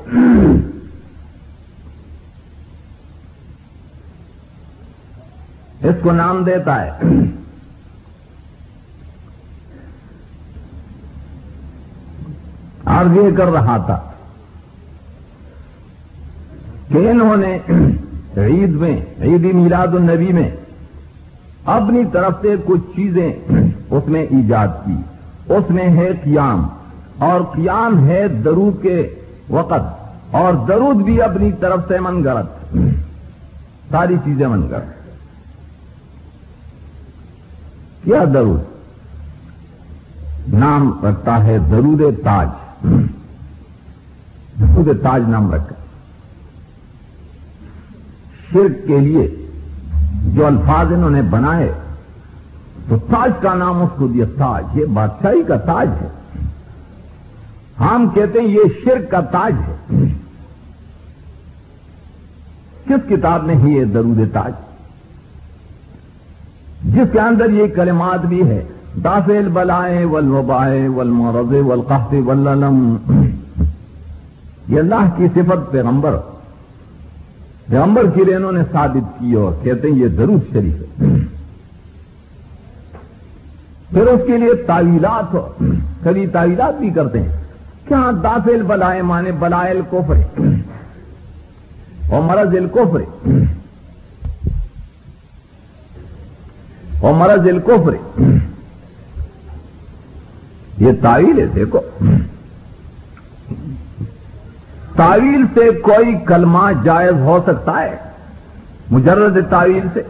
[5.84, 6.92] اس کو نام دیتا ہے۔
[12.84, 14.02] اور یہ کر رہا تھا
[16.90, 17.60] کہ انہوں نے
[18.38, 20.52] عید میں عیدی میلاد النبی میں
[21.68, 23.34] اپنی طرف سے کچھ چیزیں
[23.90, 24.96] اس میں ایجاد کی۔
[25.54, 26.68] اس میں ہے قیام۔
[27.18, 29.16] اور قیام ہے درود کے
[29.50, 32.78] وقت۔ اور درود بھی اپنی طرف سے من گڑت
[33.92, 34.86] ساری چیزیں من گڑت
[38.04, 38.62] کیا درود؟
[40.54, 42.48] نام رکھتا ہے درود تاج۔
[44.60, 45.76] درود تاج نام رکھا
[48.54, 49.47] شرک کے لیے
[50.38, 51.74] جو الفاظ انہوں نے بنائے،
[52.90, 56.08] تو تاج کا نام اس کو دیا تاج، یہ بادشاہی کا تاج ہے۔
[57.80, 59.98] ہم کہتے ہیں یہ شرک کا تاج ہے۔
[62.86, 64.52] کس کتاب میں ہی یہ درود تاج؟
[66.84, 68.64] جس کے اندر یہ کلمات بھی ہے
[69.04, 71.54] دافل بلائے ول وبائے ول مورز
[72.12, 72.96] ولم
[74.68, 76.18] یہ اللہ کی صفت پیغمبر
[77.70, 81.06] پیغمبر کی انہوں نے ثابت کی اور کہتے ہیں یہ ضرور شریف ہے۔
[83.90, 85.48] پھر اس کے لیے تعویلات ہو
[86.04, 87.30] کبھی تعویلات بھی کرتے ہیں۔
[87.88, 90.22] کیا دافل بلائے مانے بلائل کوفرے
[92.10, 93.30] اور مرض الکفر؟
[97.02, 98.22] اور مرض الکفر؟
[100.78, 101.80] یہ تعویل ہے، دیکھو۔
[104.98, 107.98] تعویل سے کوئی کلمہ جائز ہو سکتا ہے؟
[108.92, 110.02] مجرد تعویل سے۔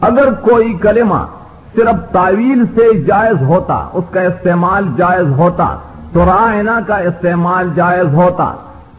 [0.00, 1.26] اگر کوئی کلمہ
[1.74, 5.76] صرف تعویل سے جائز ہوتا، اس کا استعمال جائز ہوتا،
[6.12, 8.54] تو رائنا کا استعمال جائز ہوتا۔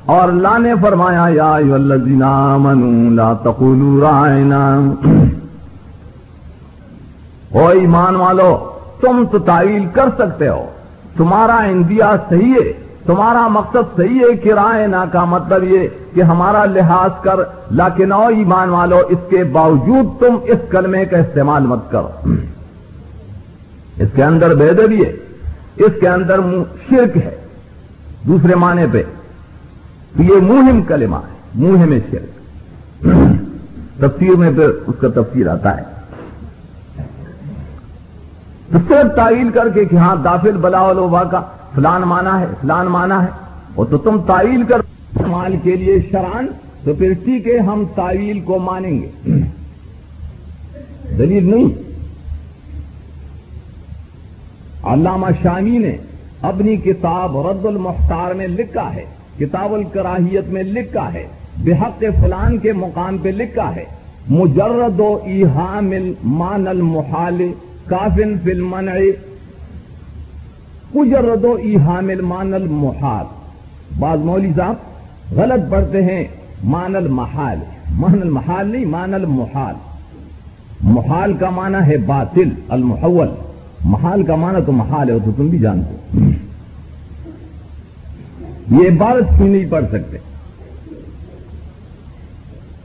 [0.05, 4.79] اور اللہ نے فرمایا، یا لا تقولوا رائنا۔
[7.51, 8.69] او ایمان والو،
[9.01, 10.65] تم تو تعویل کر سکتے ہو۔
[11.17, 16.65] تمہارا اندیا صحیح ہے۔ تمہارا مقصد صحیح ہے کہ رائنا کا مطلب یہ کہ ہمارا
[16.65, 17.35] لحاظ کر،
[17.71, 22.09] لیکن او ایمان والو، اس کے باوجود تم اس کلمے کا استعمال مت کرو۔
[23.97, 25.11] اس کے اندر بےدبی ہے،
[25.75, 26.39] اس کے اندر
[26.89, 27.35] شرک ہے۔
[28.27, 29.03] دوسرے معنی پہ،
[30.17, 32.29] تو یہ مہم کلمہ ہے، مہم شرک۔
[33.99, 35.83] تفسیر میں پھر اس کا تفسیر آتا ہے۔
[38.71, 41.41] تو صرف تعیل کر کے کہ ہاں دافل بلا لوبا کا
[41.75, 43.29] فلان مانا ہے، فلان مانا ہے۔
[43.75, 46.47] اور تو تم تعیل کر استعمال کے لیے شران
[46.83, 49.09] تو پھر ٹھیک ہے، ہم تعویل کو مانیں گے۔
[51.17, 51.89] دلیل نہیں۔
[54.83, 55.97] علامہ شامی نے
[56.41, 59.05] اپنی کتاب رد المختار میں لکھا ہے،
[59.39, 61.27] کتاب الکراہیت میں لکھا ہے،
[61.57, 63.85] بحق فلان کے مقام پہ لکھا ہے،
[64.29, 65.91] مجرد و ایہام
[66.23, 67.51] مان المحال
[67.85, 68.61] کافن فل
[70.95, 73.25] مجرد و ایہام مان المحال
[73.99, 74.75] بعض مولوی صاحب
[75.35, 76.23] غلط پڑھتے ہیں
[76.63, 77.59] مان المحال
[77.91, 79.75] مان المحال نہیں مان المحال
[80.83, 83.27] محال کا معنی ہے باطل، المحول۔
[83.85, 86.19] محال کا معنی تو محال ہے، وہ تو تم بھی جانتے
[88.71, 90.17] یہ عبارت کیوں نہیں پڑھ سکتے۔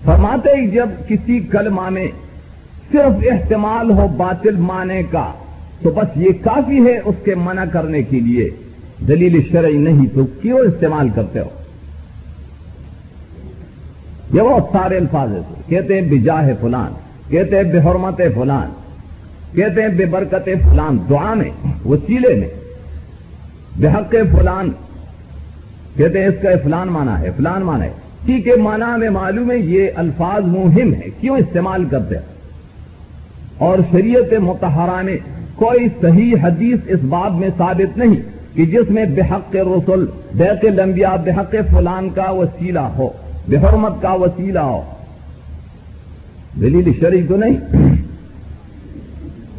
[0.05, 2.09] فرماتے ہی جب کسی کلمہ میں
[2.93, 5.33] صرف احتمال ہو باطل معنی کا
[5.85, 8.51] تو بس یہ کافی ہے اس کے منع کرنے کے لیے۔
[9.09, 11.49] دلیل شرعی نہیں تو کیوں استعمال کرتے ہو؟
[14.33, 16.93] یہ بہت سارے الفاظ ہیں۔ کہتے ہیں بجاہ فلان،
[17.29, 18.69] کہتے ہیں بے حرمت فلان،
[19.57, 21.51] کہتے ہیں بے برکت فلان، دعا میں،
[21.87, 22.49] وسیلے میں۔
[23.77, 24.71] بے حق فلان،
[25.97, 27.93] کہتے ہیں اس کا فلان مانا ہے، فلان مانا ہے۔
[28.25, 32.25] ٹھیک ہے مانا میں معلوم ہے یہ الفاظ مہم ہے کیوں استعمال کرتے ہیں
[33.59, 35.03] اور شریعت متحرہ
[35.57, 38.15] کوئی صحیح حدیث اس بات میں ثابت نہیں
[38.55, 43.09] کہ جس میں بحق رسول بیق لمبیا بحق فلان کا وسیلہ ہو
[43.49, 44.83] بحرمت کا وسیلہ ہو۔
[46.61, 47.57] دلیل شریف تو نہیں۔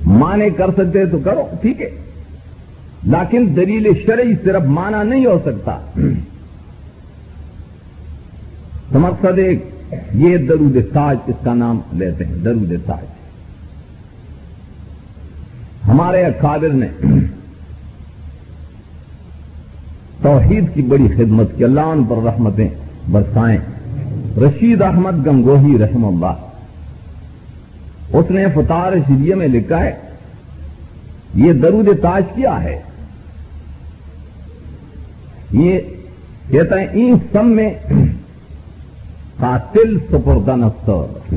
[0.06, 1.90] مانے کر سکتے تو کرو، ٹھیک ہے۔
[3.04, 5.80] لیکن دلیل شرعی صرف مانا نہیں ہو سکتا۔
[9.00, 9.66] مقصد ایک
[10.14, 13.15] یہ درود ساج اس کا نام لیتے ہیں، درود ساج
[15.96, 16.88] ہمارے اکابر نے
[20.22, 22.70] توحید کی بڑی خدمت کی، اللہ ان پر رحمتیں
[23.12, 23.58] برسائیں۔
[24.38, 26.34] رشید احمد گنگوہی رحم اللہ۔
[28.18, 29.96] اس نے فتار شریعہ میں لکھا ہے،
[31.36, 32.82] یہ درود تاج کیا ہے؟
[35.52, 35.80] یہ
[36.52, 37.74] کہتا ہے این سم میں
[39.38, 41.36] قاتل سپردن اختر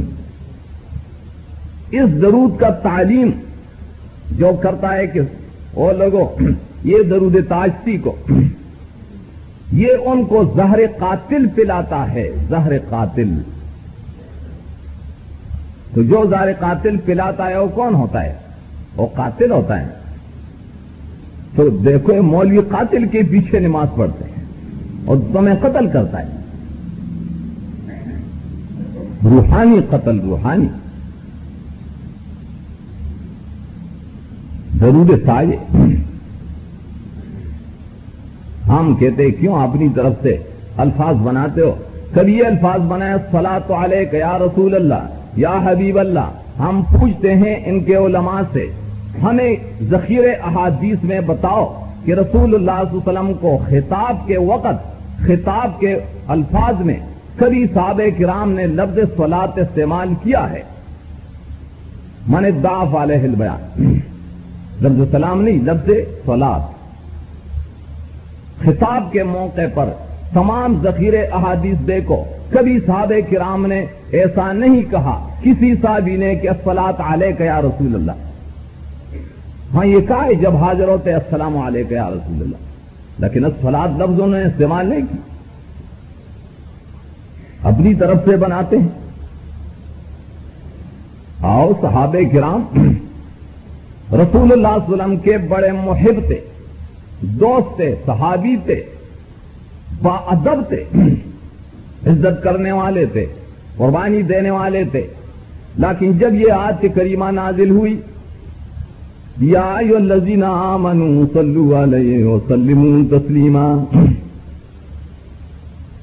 [1.90, 3.30] اس درود کا تعلیم
[4.30, 5.20] جو کرتا ہے کہ
[5.74, 6.42] وہ لوگوں،
[6.84, 8.16] یہ درود تاجتی کو،
[9.72, 13.40] یہ ان کو زہر قاتل پلاتا ہے، زہر قاتل۔
[15.94, 18.34] تو جو زہر قاتل پلاتا ہے، وہ کون ہوتا ہے؟
[18.96, 19.86] وہ قاتل ہوتا ہے۔
[21.56, 24.44] تو دیکھو مولوی قاتل کے پیچھے نماز پڑھتے ہیں
[25.04, 26.26] اور تمہیں قتل کرتا ہے۔
[29.24, 30.66] روحانی قتل، روحانی۔
[34.80, 35.52] ضرور تاج
[38.68, 40.36] ہم کہتے کیوں اپنی طرف سے
[40.76, 41.74] الفاظ بناتے ہو؟
[42.14, 45.02] کبھی یہ الفاظ بنائے فلا تو علیہ یا رسول اللہ،
[45.36, 48.66] یا حبیب اللہ۔ ہم پوچھتے ہیں ان کے علماء سے،
[49.22, 49.56] ہمیں
[49.90, 51.64] ذخیر احادیث میں بتاؤ
[52.04, 54.76] کہ رسول اللہ صلی اللہ علیہ وسلم کو خطاب کے وقت،
[55.18, 55.94] خطاب کے
[56.28, 56.98] الفاظ میں
[57.36, 60.62] کبھی صحابہ کرام نے لفظ سولاد استعمال کیا ہے؟
[62.28, 63.98] من داف علیہ البیان۔
[64.82, 65.90] لفظ سلام نہیں، لفظ
[66.24, 66.60] سولاد
[68.58, 69.88] خطاب کے موقع پر
[70.32, 76.50] تمام ذخیر احادیث دیکھو، کبھی صحابہ کرام نے ایسا نہیں کہا، کسی صحابی نے کہ
[76.50, 78.12] اسفلات علیہ یا رسول اللہ۔
[79.74, 82.56] ہاں یہ کہا ہے جب حاضر ہوتے السلام علیکم یا رسول اللہ۔
[83.18, 85.18] لیکن اسفلاد لفظ انہوں نے استعمال نہیں کی۔
[87.62, 88.88] اپنی طرف سے بناتے ہیں۔
[91.40, 92.64] آؤ صحابہ کرام
[94.12, 96.40] رسول اللہ علیہ وسلم کے بڑے محب تھے
[97.22, 98.82] دوست تھے صحابی تھے
[100.02, 100.84] با ادب تھے
[102.06, 103.26] عزت کرنے والے تھے
[103.76, 105.06] قربانی دینے والے تھے
[105.78, 108.00] لیکن جب یہ آج کے کریمہ نازل ہوئی،
[109.40, 113.84] یا الذین آمنوا صلو علیہ وسلموا تسلیما۔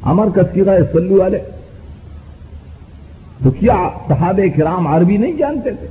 [0.04, 1.40] امر کا سیرہ صلو علیہ۔
[3.44, 5.88] تو کیا صحابہ کرام عربی نہیں جانتے تھے؟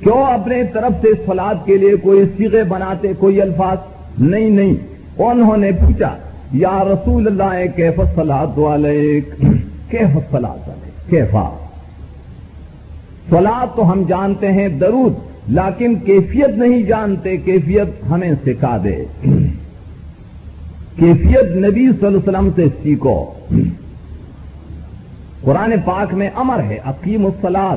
[0.00, 3.76] کیوں اپنے طرف سے اس فلاد کے لیے کوئی سیغے بناتے، کوئی الفاظ؟
[4.18, 4.74] نہیں نہیں۔
[5.18, 6.16] انہوں نے پوچھا،
[6.52, 9.20] یا رسول اللہ، کیف سلاد والے
[9.88, 11.56] کیف سلاد والے کیفا
[13.30, 15.14] سلاد تو ہم جانتے ہیں درود،
[15.48, 19.04] لیکن کیفیت نہیں جانتے، کیفیت ہمیں سکھا دے۔
[20.96, 23.24] کیفیت نبی صلی اللہ علیہ وسلم سے سیکھو۔
[25.40, 27.76] قرآن پاک میں امر ہے عقیم السلاد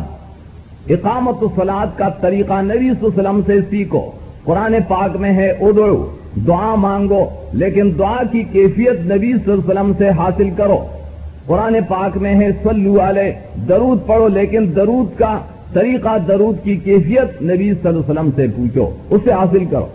[0.89, 4.11] اقامت السلاد کا طریقہ نبی صلی اللہ علیہ وسلم سے سیکھو۔
[4.43, 6.09] قرآن پاک میں ہے ادڑو
[6.47, 10.85] دعا مانگو، لیکن دعا کی کیفیت نبی صلی اللہ علیہ وسلم سے حاصل کرو۔
[11.45, 13.33] قرآن پاک میں ہے سلو والے
[13.69, 15.39] درود پڑھو، لیکن درود کا
[15.73, 19.87] طریقہ، درود کی کیفیت نبی صلی اللہ علیہ وسلم سے پوچھو، اسے حاصل کرو۔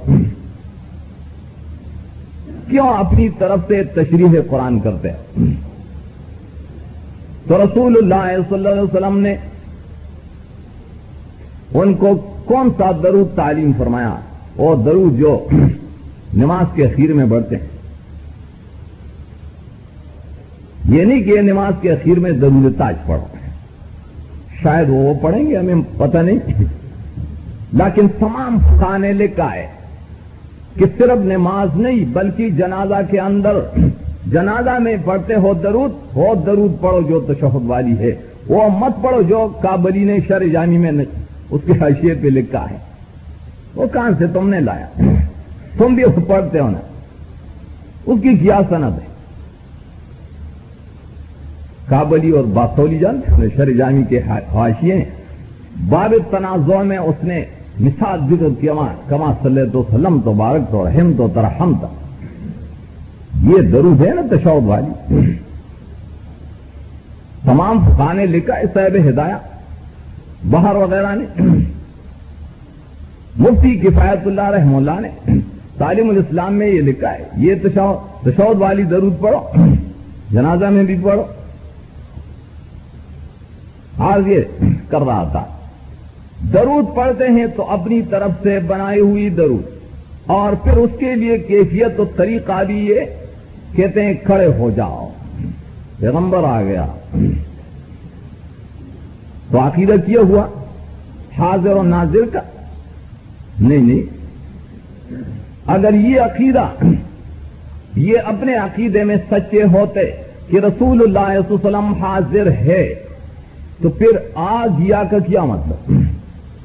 [2.70, 5.46] کیوں اپنی طرف سے تشریح قرآن کرتے ہیں؟
[7.48, 9.36] تو رسول اللہ صلی اللہ علیہ وسلم نے
[11.74, 14.14] ان کو کون سا درود تعلیم فرمایا
[14.56, 15.46] اور درود جو
[16.34, 17.66] نماز کے اخیر میں بڑھتے ہیں۔
[20.84, 23.26] یہ نہیں کہ نماز کے اخیر میں درود تاج پڑھو
[24.62, 26.38] شاید وہ پڑھیں گے، ہمیں پتہ نہیں۔
[27.72, 29.66] لیکن تمام خانے لکھا ہے
[30.76, 33.60] کہ صرف نماز نہیں، بلکہ جنازہ کے اندر
[34.26, 38.14] جنازہ میں پڑھتے ہو درود ہو درود پڑھو جو تشہد والی ہے۔
[38.48, 40.92] وہ مت پڑھو جو کابلی نے شر جانی میں
[41.50, 42.76] اس کے حیثیت پہ لکھا ہے۔
[43.74, 44.86] وہ کہاں سے تم نے لایا؟
[45.78, 46.78] تم بھی اس پڑھتے ہو نا۔
[48.06, 49.08] اس کی کیا صنعت ہے؟
[51.88, 54.20] کابلی اور باسولی جانتے شر جانی کے
[54.52, 55.04] حاشیے
[55.88, 57.44] باب تنازع میں اس نے
[57.80, 58.72] مثال ذکر کیا،
[59.08, 61.88] کما صلی تو سلم تو بارک تو رحم تو ترحم تھا
[63.42, 65.16] یہ درود ہے نا تشود والی۔
[67.44, 69.57] تمام فقانے لکھا ہے، صاحب ہدایہ۔
[70.50, 71.42] باہر وغیرہ نے۔
[73.36, 75.38] مفتی کفایت اللہ رحم اللہ نے
[75.78, 79.40] تعلیم الاسلام میں یہ لکھا ہے۔ یہ تشود والی درود پڑھو،
[80.30, 81.22] جنازہ میں بھی پڑھو۔
[83.98, 84.40] آج یہ
[84.88, 85.44] کر رہا تھا۔
[86.52, 89.62] درود پڑھتے ہیں تو اپنی طرف سے بنائی ہوئی درود۔
[90.26, 93.00] اور پھر اس کے لیے کیفیت و طریقہ بھی یہ
[93.76, 95.08] کہتے ہیں کھڑے ہو جاؤ۔
[96.00, 96.86] پیغمبر آ گیا۔
[99.50, 100.46] تو عقیدہ کیا ہوا؟
[101.38, 102.40] حاضر و ناظر کا؟
[103.60, 104.18] نہیں نہیں۔
[105.66, 106.68] اگر یہ عقیدہ،
[107.96, 110.00] یہ اپنے عقیدے میں سچے ہوتے
[110.48, 112.94] کہ رسول اللہ علیہ وسلم حاضر ہے،
[113.82, 115.92] تو پھر آج یا کا کیا مطلب؟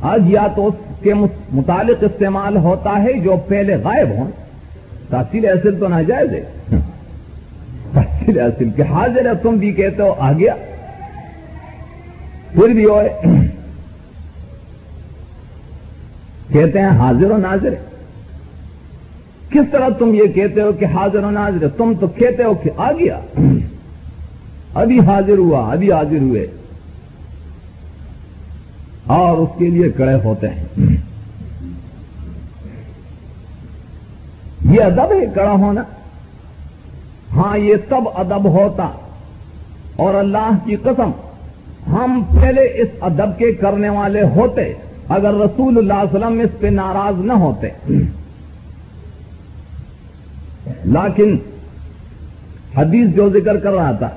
[0.02, 0.74] آج یا تو اس
[1.04, 1.14] کے
[1.52, 4.32] متعلق استعمال ہوتا ہے جو پہلے غائب ہوں۔
[5.10, 6.44] تاثیر اصل تو ناجائز ہے۔
[7.94, 10.56] تاثیر اصل کہ حاضر ہے، تم بھی کہتے ہو آ گیا
[12.54, 13.10] پھر بھی ہوئے
[16.50, 17.74] کہتے ہیں حاضر و ناظر۔
[19.50, 22.70] کس طرح تم یہ کہتے ہو کہ حاضر و ناظر؟ تم تو کہتے ہو کہ
[22.78, 23.20] آ گیا۔
[24.74, 26.48] ابھی حاضر ہوا، ابھی حاضر ہوئے۔
[29.06, 30.66] اور اس کے لیے کڑے ہوتے ہیں۔
[34.70, 35.84] یہ ادب ہے کڑا ہونا۔
[37.34, 38.90] ہاں یہ سب ادب ہوتا۔
[39.96, 41.12] اور اللہ کی قسم۔
[41.88, 44.74] ہم پہلے اس ادب کے کرنے والے ہوتے
[45.10, 47.70] اگر رسول اللہ علیہ وسلم اس پہ ناراض نہ ہوتے۔
[50.86, 51.38] لیکن
[52.78, 54.10] حدیث جو ذکر کر رہا تھا۔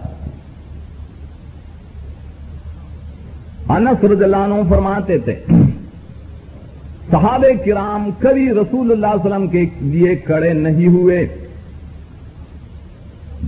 [3.69, 5.45] انس رضی عنہ فرماتے تھے،
[7.11, 11.27] صحابہ کرام کبھی رسول اللہ علیہ وسلم کے لیے کڑے نہیں ہوئے۔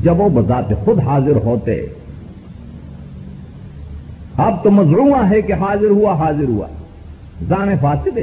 [0.03, 1.87] جب وہ بذات خود حاضر ہوتے
[4.39, 6.67] اب تو مضروع ہے کہ حاضر ہوا حاضر ہوا۔
[7.49, 8.19] زان فاسد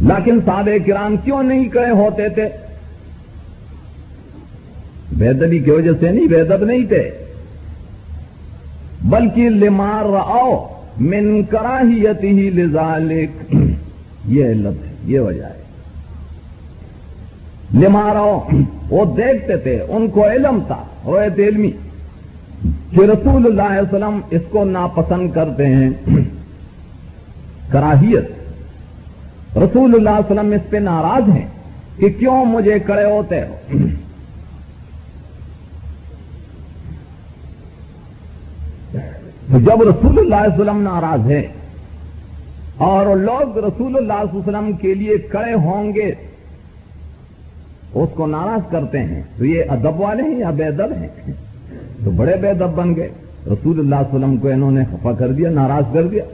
[0.00, 2.48] لیکن صحابہ کرام کیوں نہیں کڑے ہوتے تھے؟
[5.12, 7.10] بےدبی کی وجہ سے نہیں، بےدب نہیں تھے۔
[9.04, 10.68] بلکہ لمار رہو
[11.00, 13.54] من کراہیت ہی لذالک۔
[14.28, 15.65] یہ علت ہے، یہ وجہ ہے۔
[17.76, 18.42] لمارو
[18.90, 21.70] وہ دیکھتے تھے، ان کو علم تھا رویت علمی۔
[22.90, 25.90] کہ رسول اللہ علیہ وسلم اس کو ناپسند کرتے ہیں۔
[27.70, 28.24] کراہیت۔
[29.58, 31.46] رسول اللہ علیہ وسلم اس پہ ناراض ہیں
[31.96, 33.76] کہ کیوں مجھے کڑے ہوتے ہو۔
[39.48, 41.46] جب رسول اللہ علیہ وسلم ناراض ہے
[42.76, 46.12] اور لوگ رسول اللہ علیہ وسلم کے لیے کڑے ہوں گے
[47.94, 51.08] اس کو ناراض کرتے ہیں تو یہ ادب والے ہیں یا بے ادب ہیں؟
[52.04, 53.08] تو بڑے بے ادب بن گئے۔
[53.46, 56.24] رسول اللہ علیہ وسلم کو انہوں نے خفا کر دیا، ناراض کر دیا۔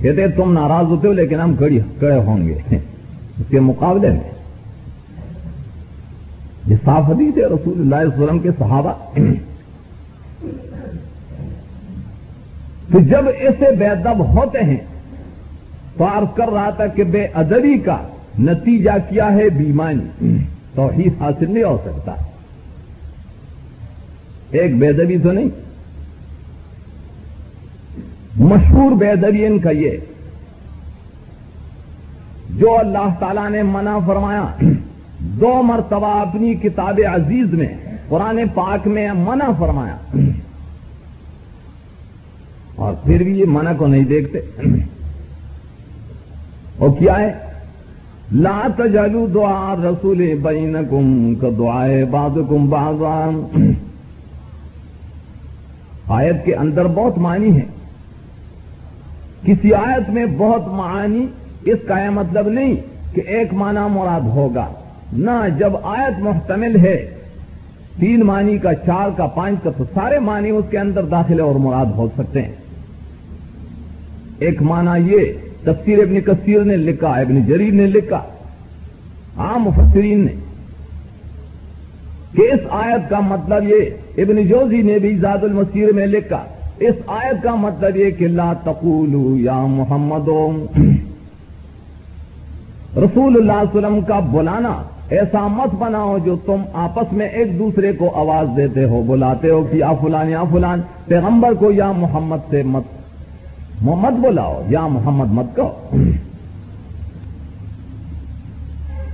[0.00, 2.54] کہتے تم ناراض ہوتے ہو لیکن ہم کڑے ہوں گے۔
[3.38, 4.30] اس کے مقابلے میں۔
[6.66, 8.92] یہ صاف حدیث ہے رسول اللہ علیہ وسلم کے صحابہ۔
[12.92, 14.76] تو جب ایسے بے ادب ہوتے ہیں،
[15.96, 17.96] تو عرض کر رہا تھا کہ بے ادبی کا
[18.38, 20.36] نتیجہ کیا ہے بیمانی؟
[20.74, 22.14] توحید حاصل نہیں ہو سکتا۔
[24.50, 25.48] ایک بے ادبی تو نہیں۔
[28.36, 29.90] مشہور ان کا یہ۔
[32.50, 34.46] جو اللہ تعالی نے منع فرمایا
[35.18, 37.68] دو مرتبہ اپنی کتاب عزیز میں
[38.08, 39.96] قرآن پاک میں منع فرمایا۔
[42.74, 44.38] اور پھر بھی یہ منع کو نہیں دیکھتے۔
[46.78, 47.49] اور کیا ہے؟
[48.32, 53.72] لا تجلو دعا رسول بینکم کا دعائے بعضکم بعضان
[56.08, 57.64] آیت کے اندر بہت معنی ہے۔
[59.42, 61.26] کسی آیت میں بہت معنی،
[61.64, 62.74] اس کا یہ مطلب نہیں
[63.14, 64.66] کہ ایک معنی مراد ہوگا۔
[65.12, 67.14] نہ جب آیت محتمل ہے،
[68.00, 71.54] تین معنی کا چار کا پانچ کا تو سارے معنی اس کے اندر داخل اور
[71.54, 72.54] مراد ہو سکتے ہیں۔
[74.38, 78.22] ایک معنی یہ تفسیر ابن کثیر نے لکھا، ابن جریر نے لکھا۔
[79.36, 80.32] عام مفسرین نے۔
[82.34, 83.76] کہ اس آیت کا مطلب یہ،
[84.16, 86.44] ابن جوزی نے بھی زاد المسیر میں لکھا۔
[86.78, 90.28] اس آیت کا مطلب یہ کہ لا تقولو یا محمد۔
[92.96, 97.92] رسول اللہ علیہ وسلم کا بلانا ایسا مت بناؤ جو تم آپس میں ایک دوسرے
[97.92, 102.36] کو آواز دیتے ہو، بلاتے ہو کہ یا فلان یا فلان، پیغمبر کو یا محمد
[102.50, 102.99] سے مت۔
[103.80, 105.88] محمد بلاؤ، یا محمد مت کہو۔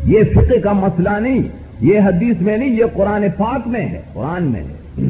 [0.04, 1.42] یہ فقہ کا مسئلہ نہیں،
[1.80, 5.02] یہ حدیث میں نہیں، یہ قرآن پاک میں ہے، قرآن میں ہے۔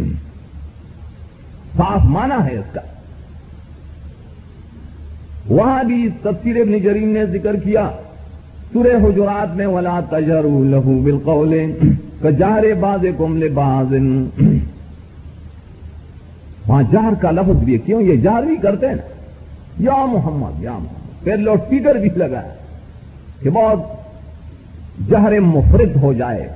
[1.77, 2.81] صاف مانا ہے اس کا۔
[5.49, 7.91] وہاں بھی تفسیر ابن جریم نے ذکر کیا،
[8.73, 11.73] سورہ حجرات میں ولا تجر لہو بالقول
[12.23, 13.95] کجار باز کم باز
[16.67, 19.16] وہاں جہر کا لفظ بھی کیوں؟ یہ جہر بھی کرتے ہیں۔
[19.79, 22.43] یا محمد یا محمد۔ پھر لوڈ اسپیکر بھی لگا
[23.43, 23.81] کہ بہت
[25.11, 26.49] جہر مفرد ہو جائے۔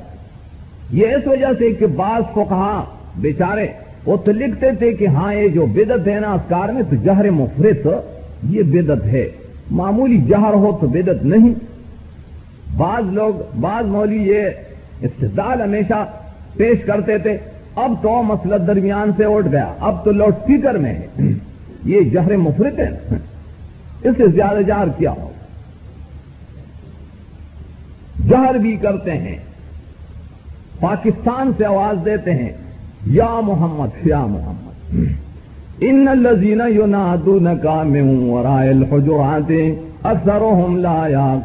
[0.90, 2.84] یہ اس وجہ سے کہ بعض کو کہا
[3.16, 3.66] بیچارے
[4.06, 7.30] وہ تو لکھتے تھے کہ ہاں یہ جو بدت ہے نا اسکار میں تو جہر
[7.30, 7.86] مفرد،
[8.42, 9.28] یہ بدت ہے۔
[9.70, 11.54] معمولی جہر ہو تو بدت نہیں۔
[12.76, 14.40] بعض لوگ، بعض مولی یہ
[15.02, 16.06] استدال ہمیشہ
[16.56, 17.38] پیش کرتے تھے۔
[17.74, 21.06] اب تو مسئلہ درمیان سے اٹھ گیا۔ اب تو لاؤڈ اسپیکر میں ہے۔
[21.84, 22.90] یہ جہر مفرت ہے۔
[24.02, 25.30] اس سے زیادہ جہر کیا ہو؟
[28.28, 29.36] جہر بھی کرتے ہیں۔
[30.80, 32.52] پاکستان سے آواز دیتے ہیں،
[33.06, 34.94] یا محمد یا محمد۔
[35.80, 41.38] ان الزین یو نادو نکا میں ہوں اور آئل جو آتے اکثر لا یا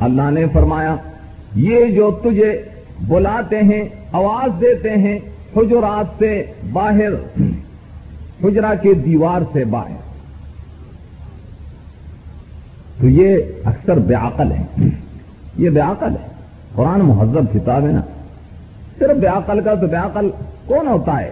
[0.00, 0.96] اللہ نے فرمایا،
[1.54, 2.62] یہ جو تجھے
[3.08, 5.18] بلاتے ہیں، آواز دیتے ہیں
[5.56, 7.40] حجرات سے باہر
[8.44, 10.10] حجرا کے دیوار سے باہر۔
[13.00, 14.88] تو یہ اکثر بیاقل ہے
[15.56, 16.26] یہ بیاقل ہے
[16.74, 18.00] قرآن مہذب کتاب ہے نا۔
[18.98, 20.30] صرف بیاقل کا تو بیاقل
[20.66, 21.30] کون ہوتا ہے؟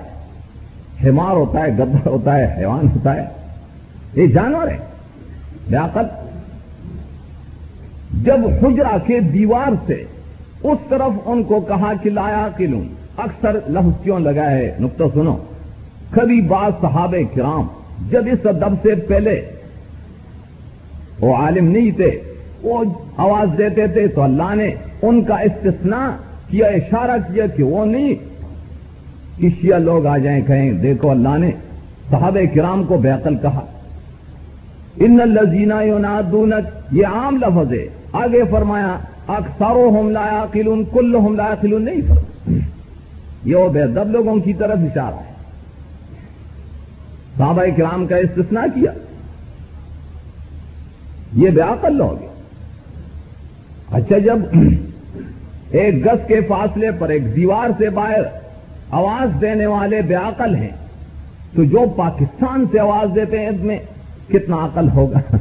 [1.09, 3.25] ہمار ہوتا ہے گدر ہوتا ہے، حیوان ہوتا ہے۔
[4.15, 4.79] یہ جانور ہے
[5.69, 6.07] بیاقل
[8.25, 10.05] جب حجرا کے دیوار سے
[10.63, 15.37] اس طرف ان کو کہا کہ لایا کلوں اکثر لفظ کیوں لگا ہے؟ نقطہ سنو۔
[16.11, 17.67] کبھی بعض صحابہ کرام
[18.11, 19.43] جب اس ادب سے پہلے
[21.21, 22.21] وہ عالم نہیں تھے،
[22.63, 22.85] وہ
[23.17, 26.09] آواز دیتے تھے تو اللہ نے ان کا استثناء
[26.51, 28.15] کیا، اشارہ کیا کہ وہ نہیں،
[29.41, 31.51] کہ شیعہ لوگ آ جائیں، کہیں دیکھو اللہ نے
[32.11, 33.61] صحابہ کرام کو بیقل کہا۔
[34.97, 41.35] ان الزینہ یونادونک یہ عام لفظ ہے۔ آگے فرمایا اکثرو ہم لایا قلون کل ہم
[41.35, 42.38] لایا قلون نہیں فرمایا۔
[43.45, 45.33] یہ بے دب لوگوں کی طرف اشارہ ہے۔
[47.39, 48.93] صحابہ کرام کا استثناء کیا۔
[51.33, 52.25] یہ بیاقل لوگ
[53.91, 54.39] اچھا جب
[55.71, 58.39] ایک گز کے فاصلے پر ایک دیوار سے باہر
[58.91, 60.71] آواز دینے والے بیاقل ہیں،
[61.57, 63.79] تو جو پاکستان سے آواز دیتے ہیں، اس میں
[64.29, 65.37] کتنا عقل ہوگا؟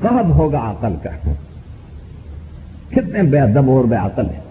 [0.00, 1.32] کب ہوگا عقل کا؟
[2.90, 4.47] کتنے بے ادب اور بے عقل ہیں۔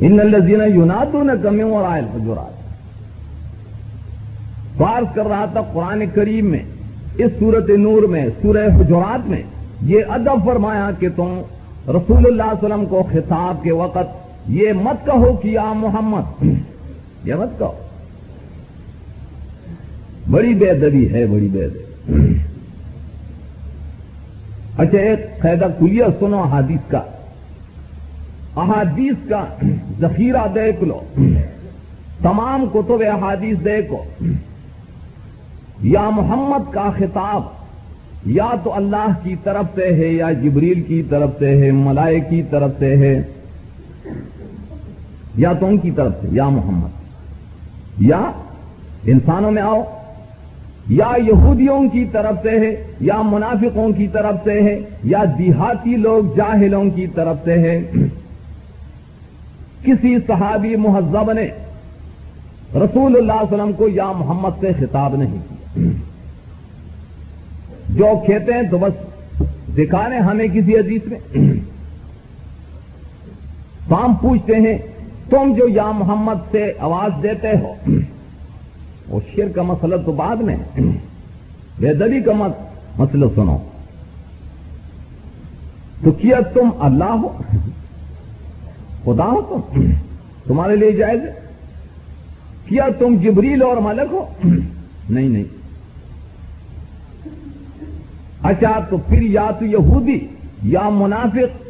[0.00, 2.56] ان الزین یوناتوں نے کمیوں اور آئل حجورات
[4.76, 6.62] فارض کر رہا تھا قرآن کریم میں،
[7.16, 9.42] اس صورت نور میں، سورہ حجرات میں،
[9.82, 11.40] یہ ادب فرمایا کہ تم
[11.88, 16.44] رسول اللہ علیہ وسلم کو خطاب کے وقت یہ مت کہو کہ یا محمد،
[17.24, 17.72] یہ مت کہو۔
[20.30, 22.34] بڑی بے ادبی ہے، بڑی بے ادبی۔
[24.78, 27.02] اچھا ایک قیدہ کلیہ، سنو احادیث کا۔
[28.56, 29.44] احادیث کا
[30.00, 31.00] ذخیرہ دیکھ لو
[32.22, 34.02] تمام کتب احادیث دیکھو
[35.82, 37.42] یا محمد کا خطاب
[38.26, 42.42] یا تو اللہ کی طرف سے ہے یا جبریل کی طرف سے ہے ملائے کی
[42.50, 43.22] طرف سے ہے،
[45.36, 46.88] یا تو ان کی طرف سے، یا محمد۔
[47.98, 48.30] یا
[49.04, 49.82] انسانوں میں آؤ،
[50.88, 56.36] یا یہودیوں کی طرف سے ہے، یا منافقوں کی طرف سے ہے، یا دیہاتی لوگ،
[56.36, 57.82] جاہلوں کی طرف سے ہے۔
[59.86, 61.48] کسی صحابی مہذب نے
[62.74, 65.82] رسول اللہ علیہ وسلم کو یا محمد سے خطاب نہیں کیا۔
[67.88, 68.92] جو کہتے ہیں تو بس
[69.76, 71.18] دکھانے ہمیں کسی عزیز میں۔
[73.88, 74.78] تو ہم پوچھتے ہیں،
[75.30, 77.74] تم جو یا محمد سے آواز دیتے ہو،
[79.08, 80.56] وہ شیر کا مسئلہ تو بعد میں
[81.78, 82.32] بے دلی کا
[82.96, 83.58] مسئلہ سنو۔
[86.04, 87.42] تو کیا تم اللہ ہو؟
[89.06, 89.80] خدا ہو تم۔
[90.46, 91.20] تمہارے لیے جائز
[92.66, 94.26] کیا تم جبریل اور ملک ہو؟
[95.10, 95.44] نہیں نہیں۔
[98.42, 100.18] اچھا تو پھر یا تو یہودی،
[100.62, 101.66] یا منافق،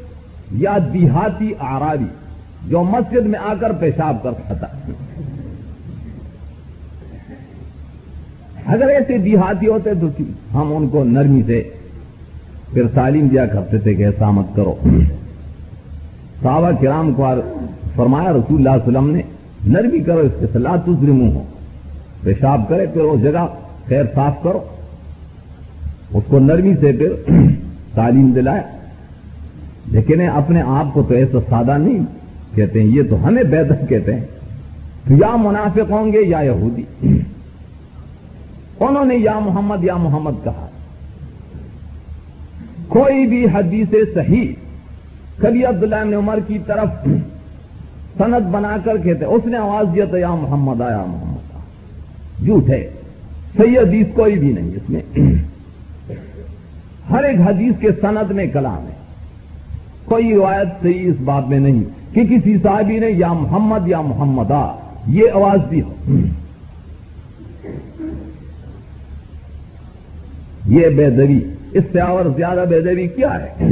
[0.53, 2.07] یا دیہاتی آراری
[2.69, 4.67] جو مسجد میں آ کر پیشاب کر کھاتا
[8.67, 10.07] اگر ایسے دیہاتی ہوتے تو
[10.55, 11.71] ہم ان کو نرمی سے
[12.73, 14.75] پھر تعلیم دیا کرتے تھے کہ ایسا مت کرو۔
[16.43, 17.27] صحابہ کرام کو
[17.95, 19.23] فرمایا رسول اللہ علیہ وسلم نے
[19.67, 21.43] نرمی کرو اس کے سلاح تجری منہ ہو
[22.23, 23.47] پیشاب کرے، پھر وہ جگہ
[23.89, 24.61] خیر صاف کرو۔
[26.15, 27.13] اس کو نرمی سے پھر
[27.95, 28.63] تعلیم دلایا
[29.87, 31.99] لیکن اپنے آپ کو تو ایسا سادہ نہیں
[32.55, 34.25] کہتے ہیں، یہ تو ہمیں بہتر کہتے ہیں۔
[35.09, 36.83] تو یا منافق ہوں گے یا یہودی۔
[38.81, 40.67] انہوں نے یا محمد یا محمد کہا۔
[42.89, 44.53] کوئی بھی حدیث صحیح
[45.39, 47.09] کبھی عبداللہ ابن عمر کی طرف
[48.19, 51.59] سند بنا کر کہتے اس نے آواز دیا تو یا محمد، آیا محمد۔ آ
[52.45, 52.91] جھوٹ ہے۔
[53.57, 55.19] صحیح حدیث کوئی بھی نہیں اس میں۔
[57.11, 58.95] ہر ایک حدیث کے سند میں کلام ہے۔
[60.05, 61.83] کوئی روایت صحیح اس بات میں نہیں۔
[62.15, 64.75] کہ کسی صاحبی نے یا محمد یا محمد، آ،
[65.07, 65.95] یہ آواز دی ہو۔
[70.67, 71.11] یہ بے
[71.73, 73.65] اس سے اور زیادہ بے کیا ہے؟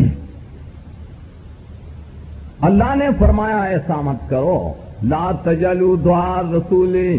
[2.64, 7.18] اللہ نے فرمایا، ایسا مت کرو۔ لا تجلو دوار رسول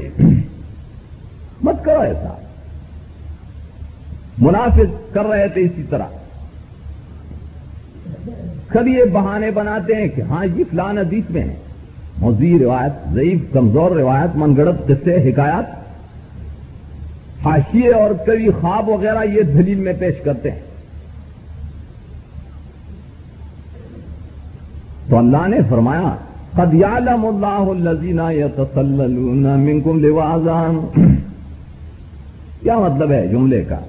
[1.61, 2.37] مت کرو ایسا۔
[4.37, 6.05] منافق کر رہے تھے اسی طرح۔
[8.67, 11.55] کبھی یہ بہانے بناتے ہیں کہ ہاں یہ فلان حدیث میں ہے۔
[12.17, 15.85] موزی روایت، ضعیف، کمزور روایت من گڑت قصے، حکایات۔
[17.45, 20.59] حاشیے اور کبھی خواب وغیرہ یہ دلیل میں پیش کرتے ہیں۔
[25.09, 26.15] تو اللہ نے فرمایا،
[26.55, 30.79] قد یعلم اللہ الذین یتسللون منکم لوازان
[32.61, 33.79] کیا مطلب ہے جملے کا؟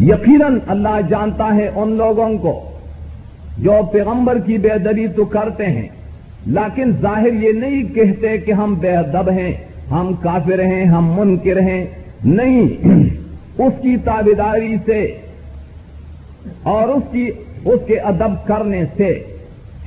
[0.00, 2.70] یقیناً اللہ جانتا ہے ان لوگوں کو
[3.58, 5.88] جو پیغمبر کی بے ادبی تو کرتے ہیں،
[6.46, 9.52] لیکن ظاہر یہ نہیں کہتے کہ ہم بے ادب ہیں،
[9.90, 11.84] ہم کافر ہیں، ہم منکر ہیں،
[12.24, 12.68] نہیں۔
[13.58, 15.14] اس کی تابیداری سے
[16.62, 17.30] اور اس کی
[17.64, 19.24] اس کے ادب کرنے سے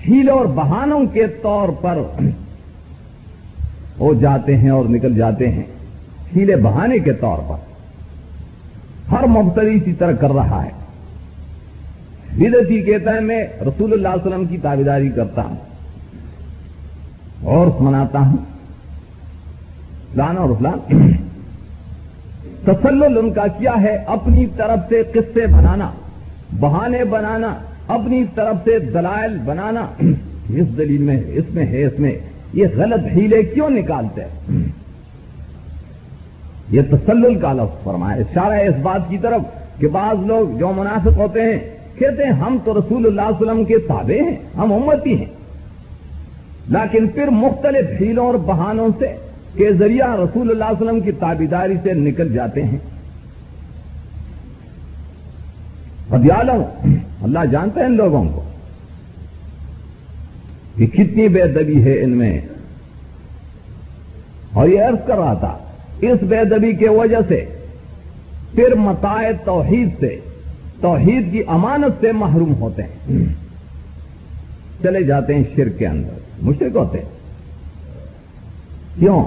[0.08, 1.98] ہیل اور بہانوں کے طور پر
[3.98, 5.64] وہ جاتے ہیں اور نکل جاتے ہیں
[6.36, 7.56] ہیلے بہانے کے طور پر۔
[9.12, 10.70] ہر مبتری اسی طرح کر رہا ہے۔
[12.38, 15.56] بدتی کہتا ہے، میں رسول اللہ علیہ وسلم کی تابیداری کرتا ہوں
[17.44, 18.38] اور مناتا ہوں۔
[20.14, 20.80] فلان اور فلان
[22.64, 25.92] تسلل ان کا کیا ہے؟ اپنی طرف سے قصے بنانا۔
[26.60, 27.56] بہانے بنانا،
[27.88, 29.86] اپنی طرف سے دلائل بنانا۔
[30.50, 32.12] اس دلیل میں، اس میں ہے، اس میں۔
[32.54, 34.64] یہ غلط ہیلے کیوں نکالتے ہیں؟
[36.72, 39.42] یہ تسلل کا لفظ فرمایا۔ اشارہ ہے اس بات کی طرف
[39.80, 41.60] کہ بعض لوگ جو مناسب ہوتے ہیں،
[42.00, 45.44] کہتے ہیں ہم تو رسول اللہ علیہ وسلم کے تابع ہیں، ہم امتی ہیں۔
[46.70, 49.08] لیکن پھر مختلف ہیلوں اور بہانوں سے
[49.56, 52.78] کے ذریعہ رسول اللہ علیہ وسلم کی تابیداری سے نکل جاتے ہیں۔
[56.14, 56.64] بدیالوں
[57.22, 58.44] اللہ جانتے ہیں ان لوگوں کو
[60.76, 62.42] کہ کتنی بے دبی ہے ان میں۔
[64.54, 65.58] اور یہ عرض کر رہا تھا،
[66.02, 67.46] اس بے دبی کے وجہ سے،
[68.56, 70.20] پھر متائے توحید سے،
[70.82, 73.24] توحید کی امانت سے محروم ہوتے ہیں۔
[74.84, 76.10] چلے جاتے ہیں شرک کے اندر
[76.42, 77.10] مشرق ہوتے ہیں۔
[79.00, 79.26] کیوں؟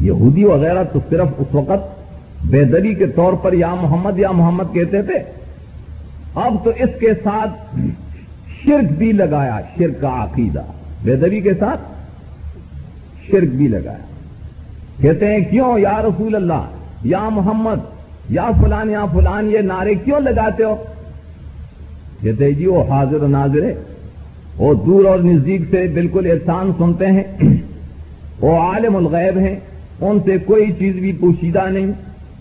[0.00, 1.93] یہودی وغیرہ تو صرف اس وقت
[2.44, 5.14] بے کے طور پر یا محمد یا محمد کہتے تھے۔
[6.34, 7.76] اب تو اس کے ساتھ
[8.64, 10.62] شرک بھی لگایا، شرک کا عقیدہ۔
[11.02, 11.80] بے کے ساتھ
[13.26, 14.04] شرک بھی لگایا۔
[15.00, 16.66] کہتے ہیں، کیوں یا رسول اللہ؟
[17.04, 17.94] یا محمد؟
[18.28, 20.84] یا فلان یا فلان، یہ نعرے کیوں لگاتے ہو؟
[22.20, 23.74] کہتے جی وہ حاضر و ناظر ہے
[24.56, 27.38] وہ دور اور نزدیک سے بالکل احسان سنتے ہیں۔
[28.40, 29.56] وہ عالم الغیب ہیں۔
[30.00, 31.86] ان سے کوئی چیز بھی پوشیدہ نہیں۔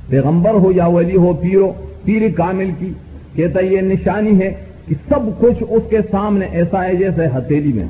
[0.10, 1.72] پیغمبر ہو یا ولی ہو پیرو
[2.04, 2.94] پیر کامل کی،
[3.36, 4.54] کہتا یہ نشانی ہے
[4.88, 7.86] کہ سب کچھ اس کے سامنے ایسا ہے جیسے ہتھیلی میں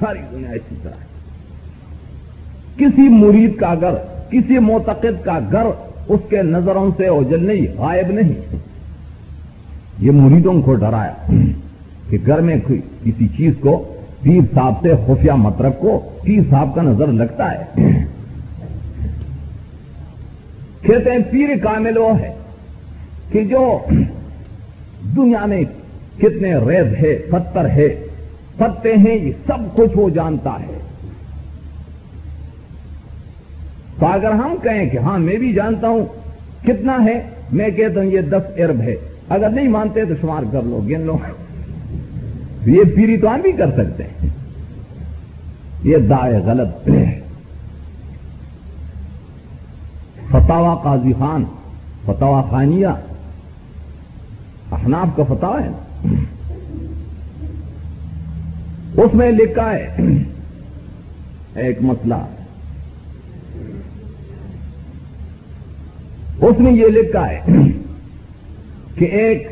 [0.00, 1.12] ساری دنیا اسی طرح ہے۔
[2.76, 3.94] کسی مرید کا گھر،
[4.30, 5.66] کسی معتقد کا گھر
[6.08, 8.56] اس کے نظروں سے اوجل نہیں، غائب نہیں۔
[9.98, 11.12] یہ مریدوں کو ڈرایا
[12.10, 12.56] کہ گھر میں
[13.04, 17.84] کسی چیز کو، پیر صاحب سے خفیہ مترک کو، پیر صاحب کا نظر لگتا ہے۔
[20.82, 22.34] کہتے ہیں پیر کامل وہ ہے
[23.32, 23.78] کہ جو
[25.16, 25.62] دنیا میں
[26.18, 27.88] کتنے ریز ہے پتھر ہے
[28.56, 30.78] پتے ہیں، یہ سب کچھ وہ جانتا ہے۔
[33.98, 36.04] تو اگر ہم کہیں کہ ہاں میں بھی جانتا ہوں
[36.66, 37.22] کتنا ہے،
[37.52, 38.94] میں کہتا ہوں یہ دس ارب ہے۔
[39.28, 41.18] اگر نہیں مانتے تو شمار کر لو، گن لو۔
[42.66, 44.28] یہ پیری تو ہم بھی کر سکتے ہیں۔
[45.84, 46.88] یہ دائیں غلط
[50.32, 51.44] فتوا قاضی خان
[52.06, 52.86] فتوا خانیہ۔
[54.72, 55.70] احناف کا فتوا ہے۔
[58.96, 59.96] اس میں لکھا ہے،
[61.54, 62.14] ایک مسئلہ۔
[66.40, 67.40] اس میں یہ لکھا ہے
[68.94, 69.48] کہ ایک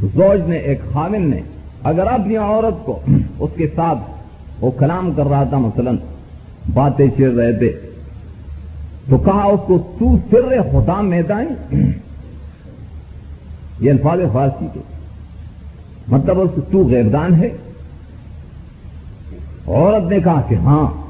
[0.00, 1.40] زوج نے، ایک خامن نے،
[1.82, 3.00] اگر اپنی عورت کو
[3.38, 3.98] اس کے ساتھ
[4.60, 5.90] وہ کلام کر رہا تھا، مثلا
[6.74, 7.85] باتیں چڑ رہے تھے
[9.10, 11.46] تو کہا اس کو تو سر خدا میدان
[13.80, 14.80] یہ الفاظ فارسی کے۔
[16.08, 17.48] مطلب اس تو غیردان ہے۔
[19.66, 21.06] عورت نے کہا کہ ہاں۔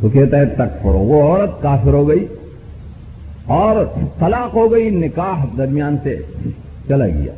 [0.00, 2.26] تو کہتا ہے تک پڑو وہ عورت کافر ہو گئی
[3.46, 3.76] اور
[4.18, 6.18] طلاق ہو گئی، نکاح درمیان سے
[6.88, 7.32] چلا گیا۔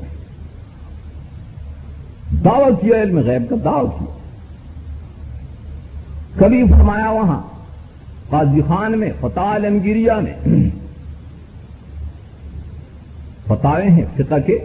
[2.44, 4.18] دعوت کیا، علم غیب کا دعوت کیا۔
[6.36, 7.49] کبھی فرمایا وہاں
[8.30, 10.48] قاضی خان میں، فتح علمگیریا میں۔
[13.46, 14.58] فتح ہیں فقہ کے۔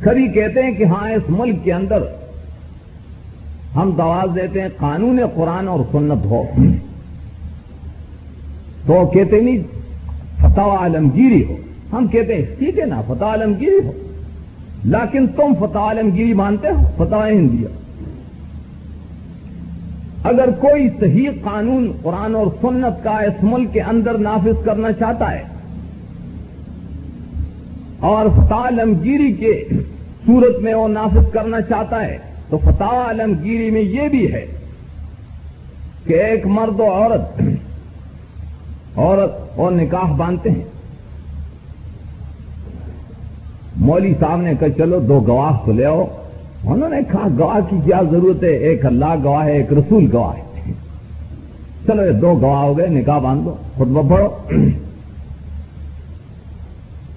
[0.00, 2.02] کبھی کہتے ہیں کہ ہاں اس ملک کے اندر
[3.76, 6.44] ہم دواز دیتے ہیں، قانون قرآن اور سنت ہو۔
[8.86, 9.58] تو کہتے نہیں،
[10.36, 11.56] فتح عالمگیری ہو۔
[11.92, 13.92] ہم کہتے ہیں، ٹھیک ہے نا، فتح عالمگیری ہو۔
[14.84, 17.68] لیکن تم فتح عالمگیری مانتے ہو، فتح ہندیا
[20.24, 25.30] اگر کوئی صحیح قانون قرآن اور سنت کا اس ملک کے اندر نافذ کرنا چاہتا
[25.30, 25.42] ہے
[28.00, 29.68] اور فتح عالمگیری کے
[30.26, 32.18] صورت میں وہ نافذ کرنا چاہتا ہے،
[32.50, 34.46] تو فتح عالمگیری میں یہ بھی ہے
[36.04, 37.42] کہ ایک مرد و عورت
[38.96, 40.64] عورت اور نکاح باندھتے ہیں۔
[43.76, 46.06] مولوی صاحب نے کہا، چلو دو گواہ کو لے آؤ۔
[46.64, 50.36] انہوں نے کہا، گواہ کی کیا ضرورت ہے؟ ایک اللہ گواہ ہے، ایک رسول گواہ
[50.36, 50.72] ہے۔
[51.86, 54.28] چلو یہ دو گواہ ہو گئے، نکاح باندھ دو خود پڑھو۔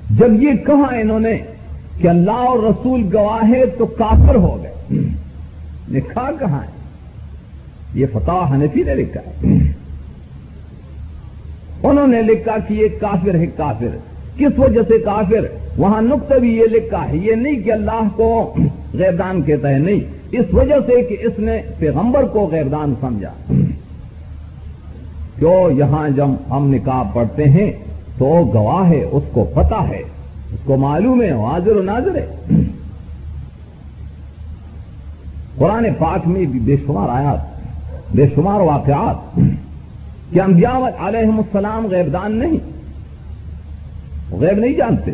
[0.09, 1.37] جب یہ کہا انہوں نے
[1.97, 4.97] کہ اللہ اور رسول گواہ ہے تو کافر ہو گئے۔
[5.91, 6.71] نکاح کہاں ہے؟
[7.93, 9.57] یہ فتح حنفی نے لکھا ہے۔
[11.83, 13.97] انہوں نے لکھا کہ یہ کافر ہے، کافر۔
[14.37, 18.55] کس وجہ سے کافر؟ وہاں نقطہ بھی یہ لکھا ہے، یہ نہیں کہ اللہ کو
[18.97, 19.99] غیردان کہتا ہے نہیں۔
[20.31, 23.53] اس وجہ سے کہ اس نے پیغمبر کو غیردان سمجھا۔
[25.37, 27.71] جو یہاں جب ہم نکاح پڑھتے ہیں
[28.17, 30.01] تو گواہ ہے، اس کو پتا ہے۔
[30.53, 32.35] اس کو معلوم ہے، حاضر و ناظر ہے۔
[35.57, 37.39] قرآن پاک میں بھی بے شمار آیات،
[38.15, 39.39] بے شمار واقعات
[40.33, 42.57] کہ انبیاء علیہ السلام غیبدان نہیں۔
[44.31, 45.11] غیب نہیں جانتے۔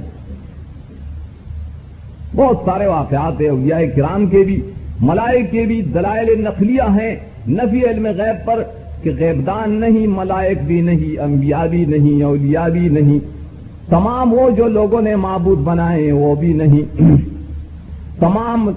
[2.36, 4.62] بہت سارے واقعات ہیں، اولیاء کرام کے بھی،
[5.00, 7.16] ملائک کے بھی، دلائل نقلیہ ہیں۔
[7.48, 8.64] نفی علم غیب پر
[9.04, 13.20] کہ غیبدان نہیں، ملائک بھی نہیں، انبیاء بھی نہیں، اولیاء بھی نہیں۔
[13.90, 16.98] تمام وہ جو لوگوں نے معبود بنائے وہ بھی نہیں۔
[18.20, 18.70] تمام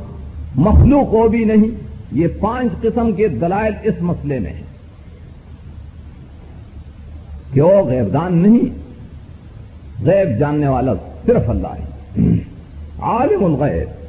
[0.57, 1.71] مخلوق وہ بھی نہیں۔
[2.13, 4.63] یہ پانچ قسم کے دلائل اس مسئلے میں ہیں۔
[7.53, 8.65] کہ وہ غیبدان نہیں،
[10.05, 10.93] غیب جاننے والا
[11.27, 11.94] صرف اللہ ہے۔
[13.05, 14.05] عالم الغیب۔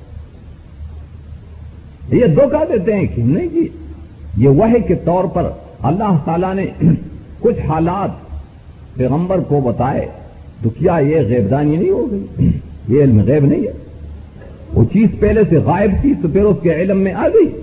[2.13, 3.67] یہ دھوکہ دیتے ہیں کہ نہیں جی
[4.37, 5.49] یہ وحی کے طور پر
[5.83, 6.65] اللہ تعالی نے
[7.39, 8.09] کچھ حالات
[8.95, 10.05] پیغمبر کو بتائے
[10.63, 12.25] تو کیا یہ غیبدانی نہیں ہو گئی؟
[12.87, 13.71] یہ علم غیب نہیں ہے۔
[14.73, 17.61] وہ چیز پہلے سے غائب تھی تو پھر اس کے علم میں آ گئی۔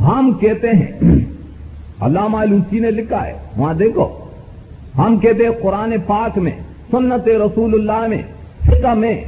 [0.00, 0.92] ہم کہتے ہیں،
[2.00, 4.08] علامہ لوسی نے لکھا ہے، وہاں دیکھو۔
[4.98, 6.52] ہم کہتے ہیں قرآن پاک میں،
[6.90, 8.22] سنت رسول اللہ میں
[8.68, 9.24] فقہ میں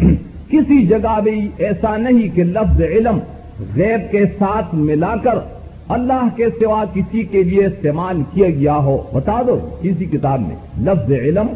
[0.51, 3.19] کسی جگہ بھی ایسا نہیں کہ لفظ علم
[3.77, 5.39] غیب کے ساتھ ملا کر
[5.89, 10.57] اللہ کے سوا کسی کے لیے استعمال کیا گیا ہو۔ بتا دو کسی کتاب میں
[10.81, 11.47] لفظ علم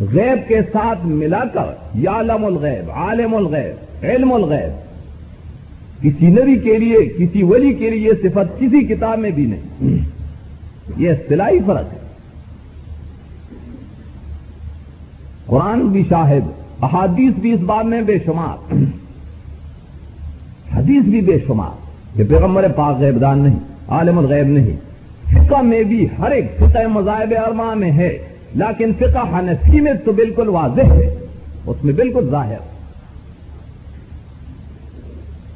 [0.00, 4.92] غیب کے ساتھ ملا کر یا علم الغیب، عالم الغیب، علم الغیب۔
[6.02, 9.96] کسی نبی کے لیے، کسی ولی کے لیے صفت کسی کتاب میں بھی نہیں۔
[10.96, 11.98] یہ اصطلاحی فرق ہے۔
[15.46, 18.74] قرآن بھی شاہد احادیث بھی اس بات میں بے شمار
[20.76, 23.58] حدیث بھی بے شمار کہ پیغمبر پاک غیبدان نہیں،
[23.88, 24.76] عالم الغیب نہیں۔
[25.32, 28.18] فقہ میں بھی ہر ایک فقہ مذاہب ارما میں ہے،
[28.54, 31.14] لیکن فقہ حنفی میں تو بالکل واضح ہے،
[31.66, 32.60] اس میں بالکل ظاہر۔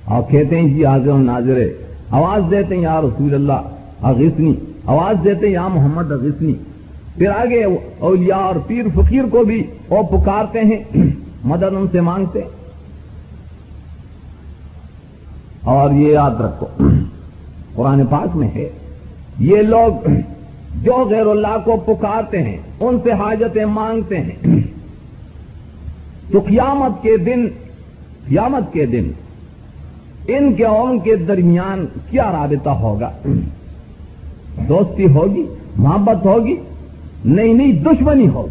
[0.05, 1.63] اور کہتے ہیں جی حاضر ناظر،
[2.11, 3.61] آواز دیتے ہیں یا رسول اللہ
[4.03, 4.55] اغسنی
[4.87, 6.55] آواز دیتے ہیں یا محمد اغسنی
[7.19, 7.67] پھر آگے
[7.99, 10.97] اولیاء اور پیر فقیر کو بھی وہ پکارتے ہیں،
[11.45, 12.49] مدد ان سے مانگتے ہیں۔
[15.65, 16.67] اور یہ یاد رکھو،
[17.75, 18.69] قرآن پاک میں ہے،
[19.39, 20.09] یہ لوگ
[20.83, 24.57] جو غیر اللہ کو پکارتے ہیں، ان سے حاجتیں مانگتے ہیں۔
[26.33, 27.49] تو قیامت کے دن،
[28.29, 29.11] قیامت کے دن
[30.29, 33.11] ان کے اور ان کے درمیان کیا رابطہ ہوگا؟
[34.69, 35.47] دوستی ہوگی،
[35.77, 36.57] محبت ہوگی؟
[37.25, 38.47] نہیں نہیں، دشمنی ہو۔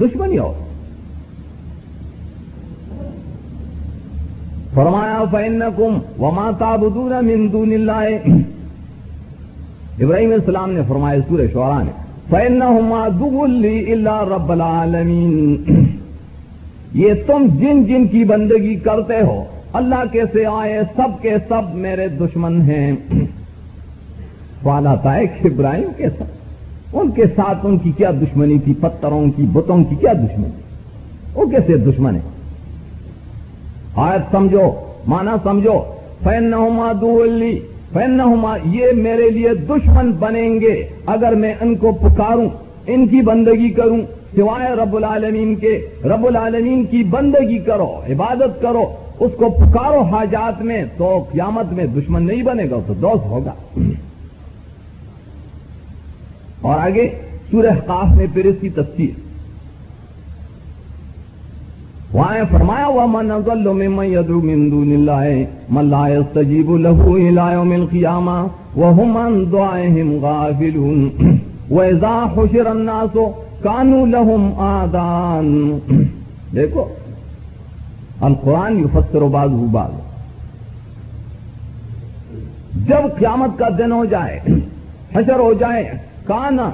[0.00, 0.52] دشمنی ہو۔
[4.74, 8.26] فرمایا فین کم و ماتا بدور مندون اللہ
[10.00, 11.90] ابراہیم السلام نے فرمایا، سورہ شعرا نے
[12.30, 12.62] فین
[13.92, 15.56] اللہ رب العالمین
[16.92, 21.74] یہ تم جن جن کی بندگی کرتے ہو، اللہ کے سے آئے سب کے سب
[21.74, 22.92] میرے دشمن ہیں۔
[24.86, 26.35] آتا ہے کہ ابراہیم کے سب
[27.00, 30.50] ان کے ساتھ ان کی کیا دشمنی تھی؟ پتھروں کی، بتوں کی کیا دشمنی
[31.34, 32.20] وہ کیسے دشمن ہے
[33.96, 34.70] آیت سمجھو
[35.06, 35.82] مانا سمجھو
[36.24, 37.60] فین نما دولی
[37.92, 38.20] فین
[38.64, 42.48] یہ میرے لیے دشمن بنیں گے۔ اگر میں ان کو پکاروں،
[42.86, 44.00] ان کی بندگی کروں،
[44.36, 48.84] سوائے رب العالمین کے، رب العالمین کی بندگی کرو، عبادت کرو،
[49.20, 53.52] اس کو پکارو حاجات میں، تو قیامت میں دشمن نہیں بنے گا، تو دوست ہوگا۔
[56.60, 57.08] اور آگے
[57.50, 59.10] سورہ قاف میں پھر اس کی تفصیل
[62.12, 67.54] وہاں فرمایا ہوا من ظل ممن يدعو من دون الله من لا يستجيب له الى
[67.54, 68.46] يوم القيامه
[68.76, 71.10] وهم عن دعائهم غافلون۔
[71.70, 73.18] واذا حشر الناس
[73.62, 75.78] كانوا لهم آذان۔
[76.54, 76.84] دیکھو،
[78.20, 79.90] القرآن يفسر بعضه بعض۔
[82.88, 84.40] جب قیامت کا دن ہو جائے،
[85.16, 85.84] حشر ہو جائے
[86.26, 86.70] کانا،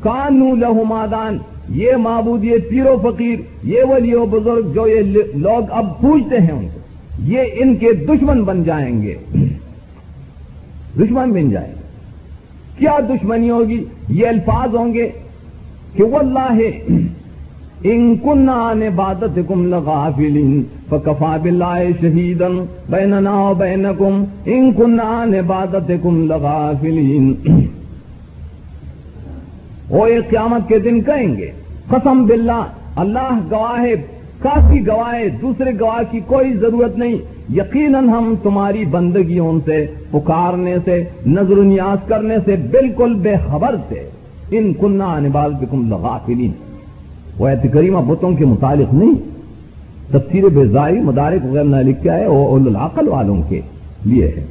[0.00, 5.00] کانو لہو مادان، یہ معبود، یہ پیر و فقیر، یہ ولی و بزرگ جو یہ
[5.34, 6.80] لوگ اب پوچھتے ہیں ان کو،
[7.18, 9.14] یہ ان کے دشمن بن جائیں گے۔
[10.96, 11.82] دشمن بن جائیں گے۔
[12.78, 15.08] کیا دشمنی ہوگی؟ یہ الفاظ ہوں گے
[15.96, 16.60] کہ وہ اللہ
[17.84, 18.48] ان کن
[18.78, 22.42] نے بادت کم لگا فلین فکفا بلّہ شہید
[22.90, 23.14] بین
[23.58, 25.00] بین کم ان کن
[25.30, 26.72] نے بادت کم لگا
[29.92, 31.50] وہ ایک قیامت کے دن کہیں گے،
[31.88, 32.64] قسم باللہ،
[32.96, 33.86] اللہ گواہ
[34.38, 37.16] کافی گواہ، دوسرے گواہ کی کوئی ضرورت نہیں،
[37.52, 43.76] یقیناً ہم تمہاری بندگیوں سے، پکارنے سے، نظر و نیاز کرنے سے بالکل بے خبر
[43.88, 44.10] تھے۔
[44.50, 46.52] ان کنہ نبال بکم لغافلین۔
[47.38, 49.14] وہ ایت کریمہ بتوں کے متعلق نہیں۔
[50.12, 53.60] تفسیر بے مدارک وغیرہ نہ لکھا ہے، وہ العقل والوں کے
[54.04, 54.44] لیے ہے۔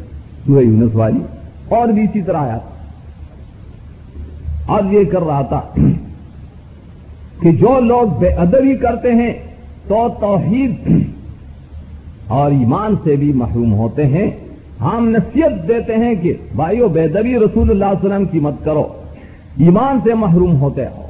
[0.46, 1.20] سورہ یونس والی
[1.70, 2.58] اور بھی اسی طرح آیا
[4.78, 5.62] اب یہ کر رہا تھا
[7.42, 9.34] کہ جو لوگ بے ادبی کرتے ہیں
[9.88, 10.90] تو توحید
[12.28, 14.30] اور ایمان سے بھی محروم ہوتے ہیں۔
[14.82, 18.88] ہم نصیحت دیتے ہیں کہ بھائیو، بے ادبی رسول اللہ علیہ وسلم کی مت کرو۔
[19.58, 21.06] ایمان سے محروم ہوتے ہو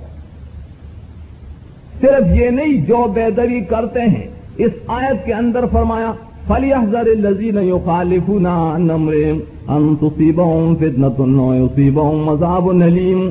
[2.01, 6.12] صرف یہ نہیں، جو بے ادبی کرتے ہیں، اس آیت کے اندر فرمایا
[6.47, 9.14] فلی احضر الزین خالف نمر
[9.68, 11.20] ان تصیبہم فتنت
[11.55, 13.30] یصیبہم مذاب نلیم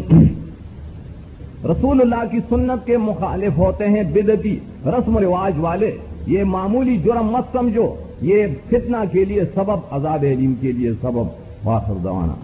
[1.64, 5.90] رسول اللہ کی سنت کے مخالف ہوتے ہیں بدتی رسم و رواج والے.
[6.26, 7.94] یہ معمولی جرم مت سمجھو.
[8.22, 11.26] یہ فتنہ کے لیے سبب، عذاب علیم کے لیے سبب.
[11.64, 12.34] واخر دوانا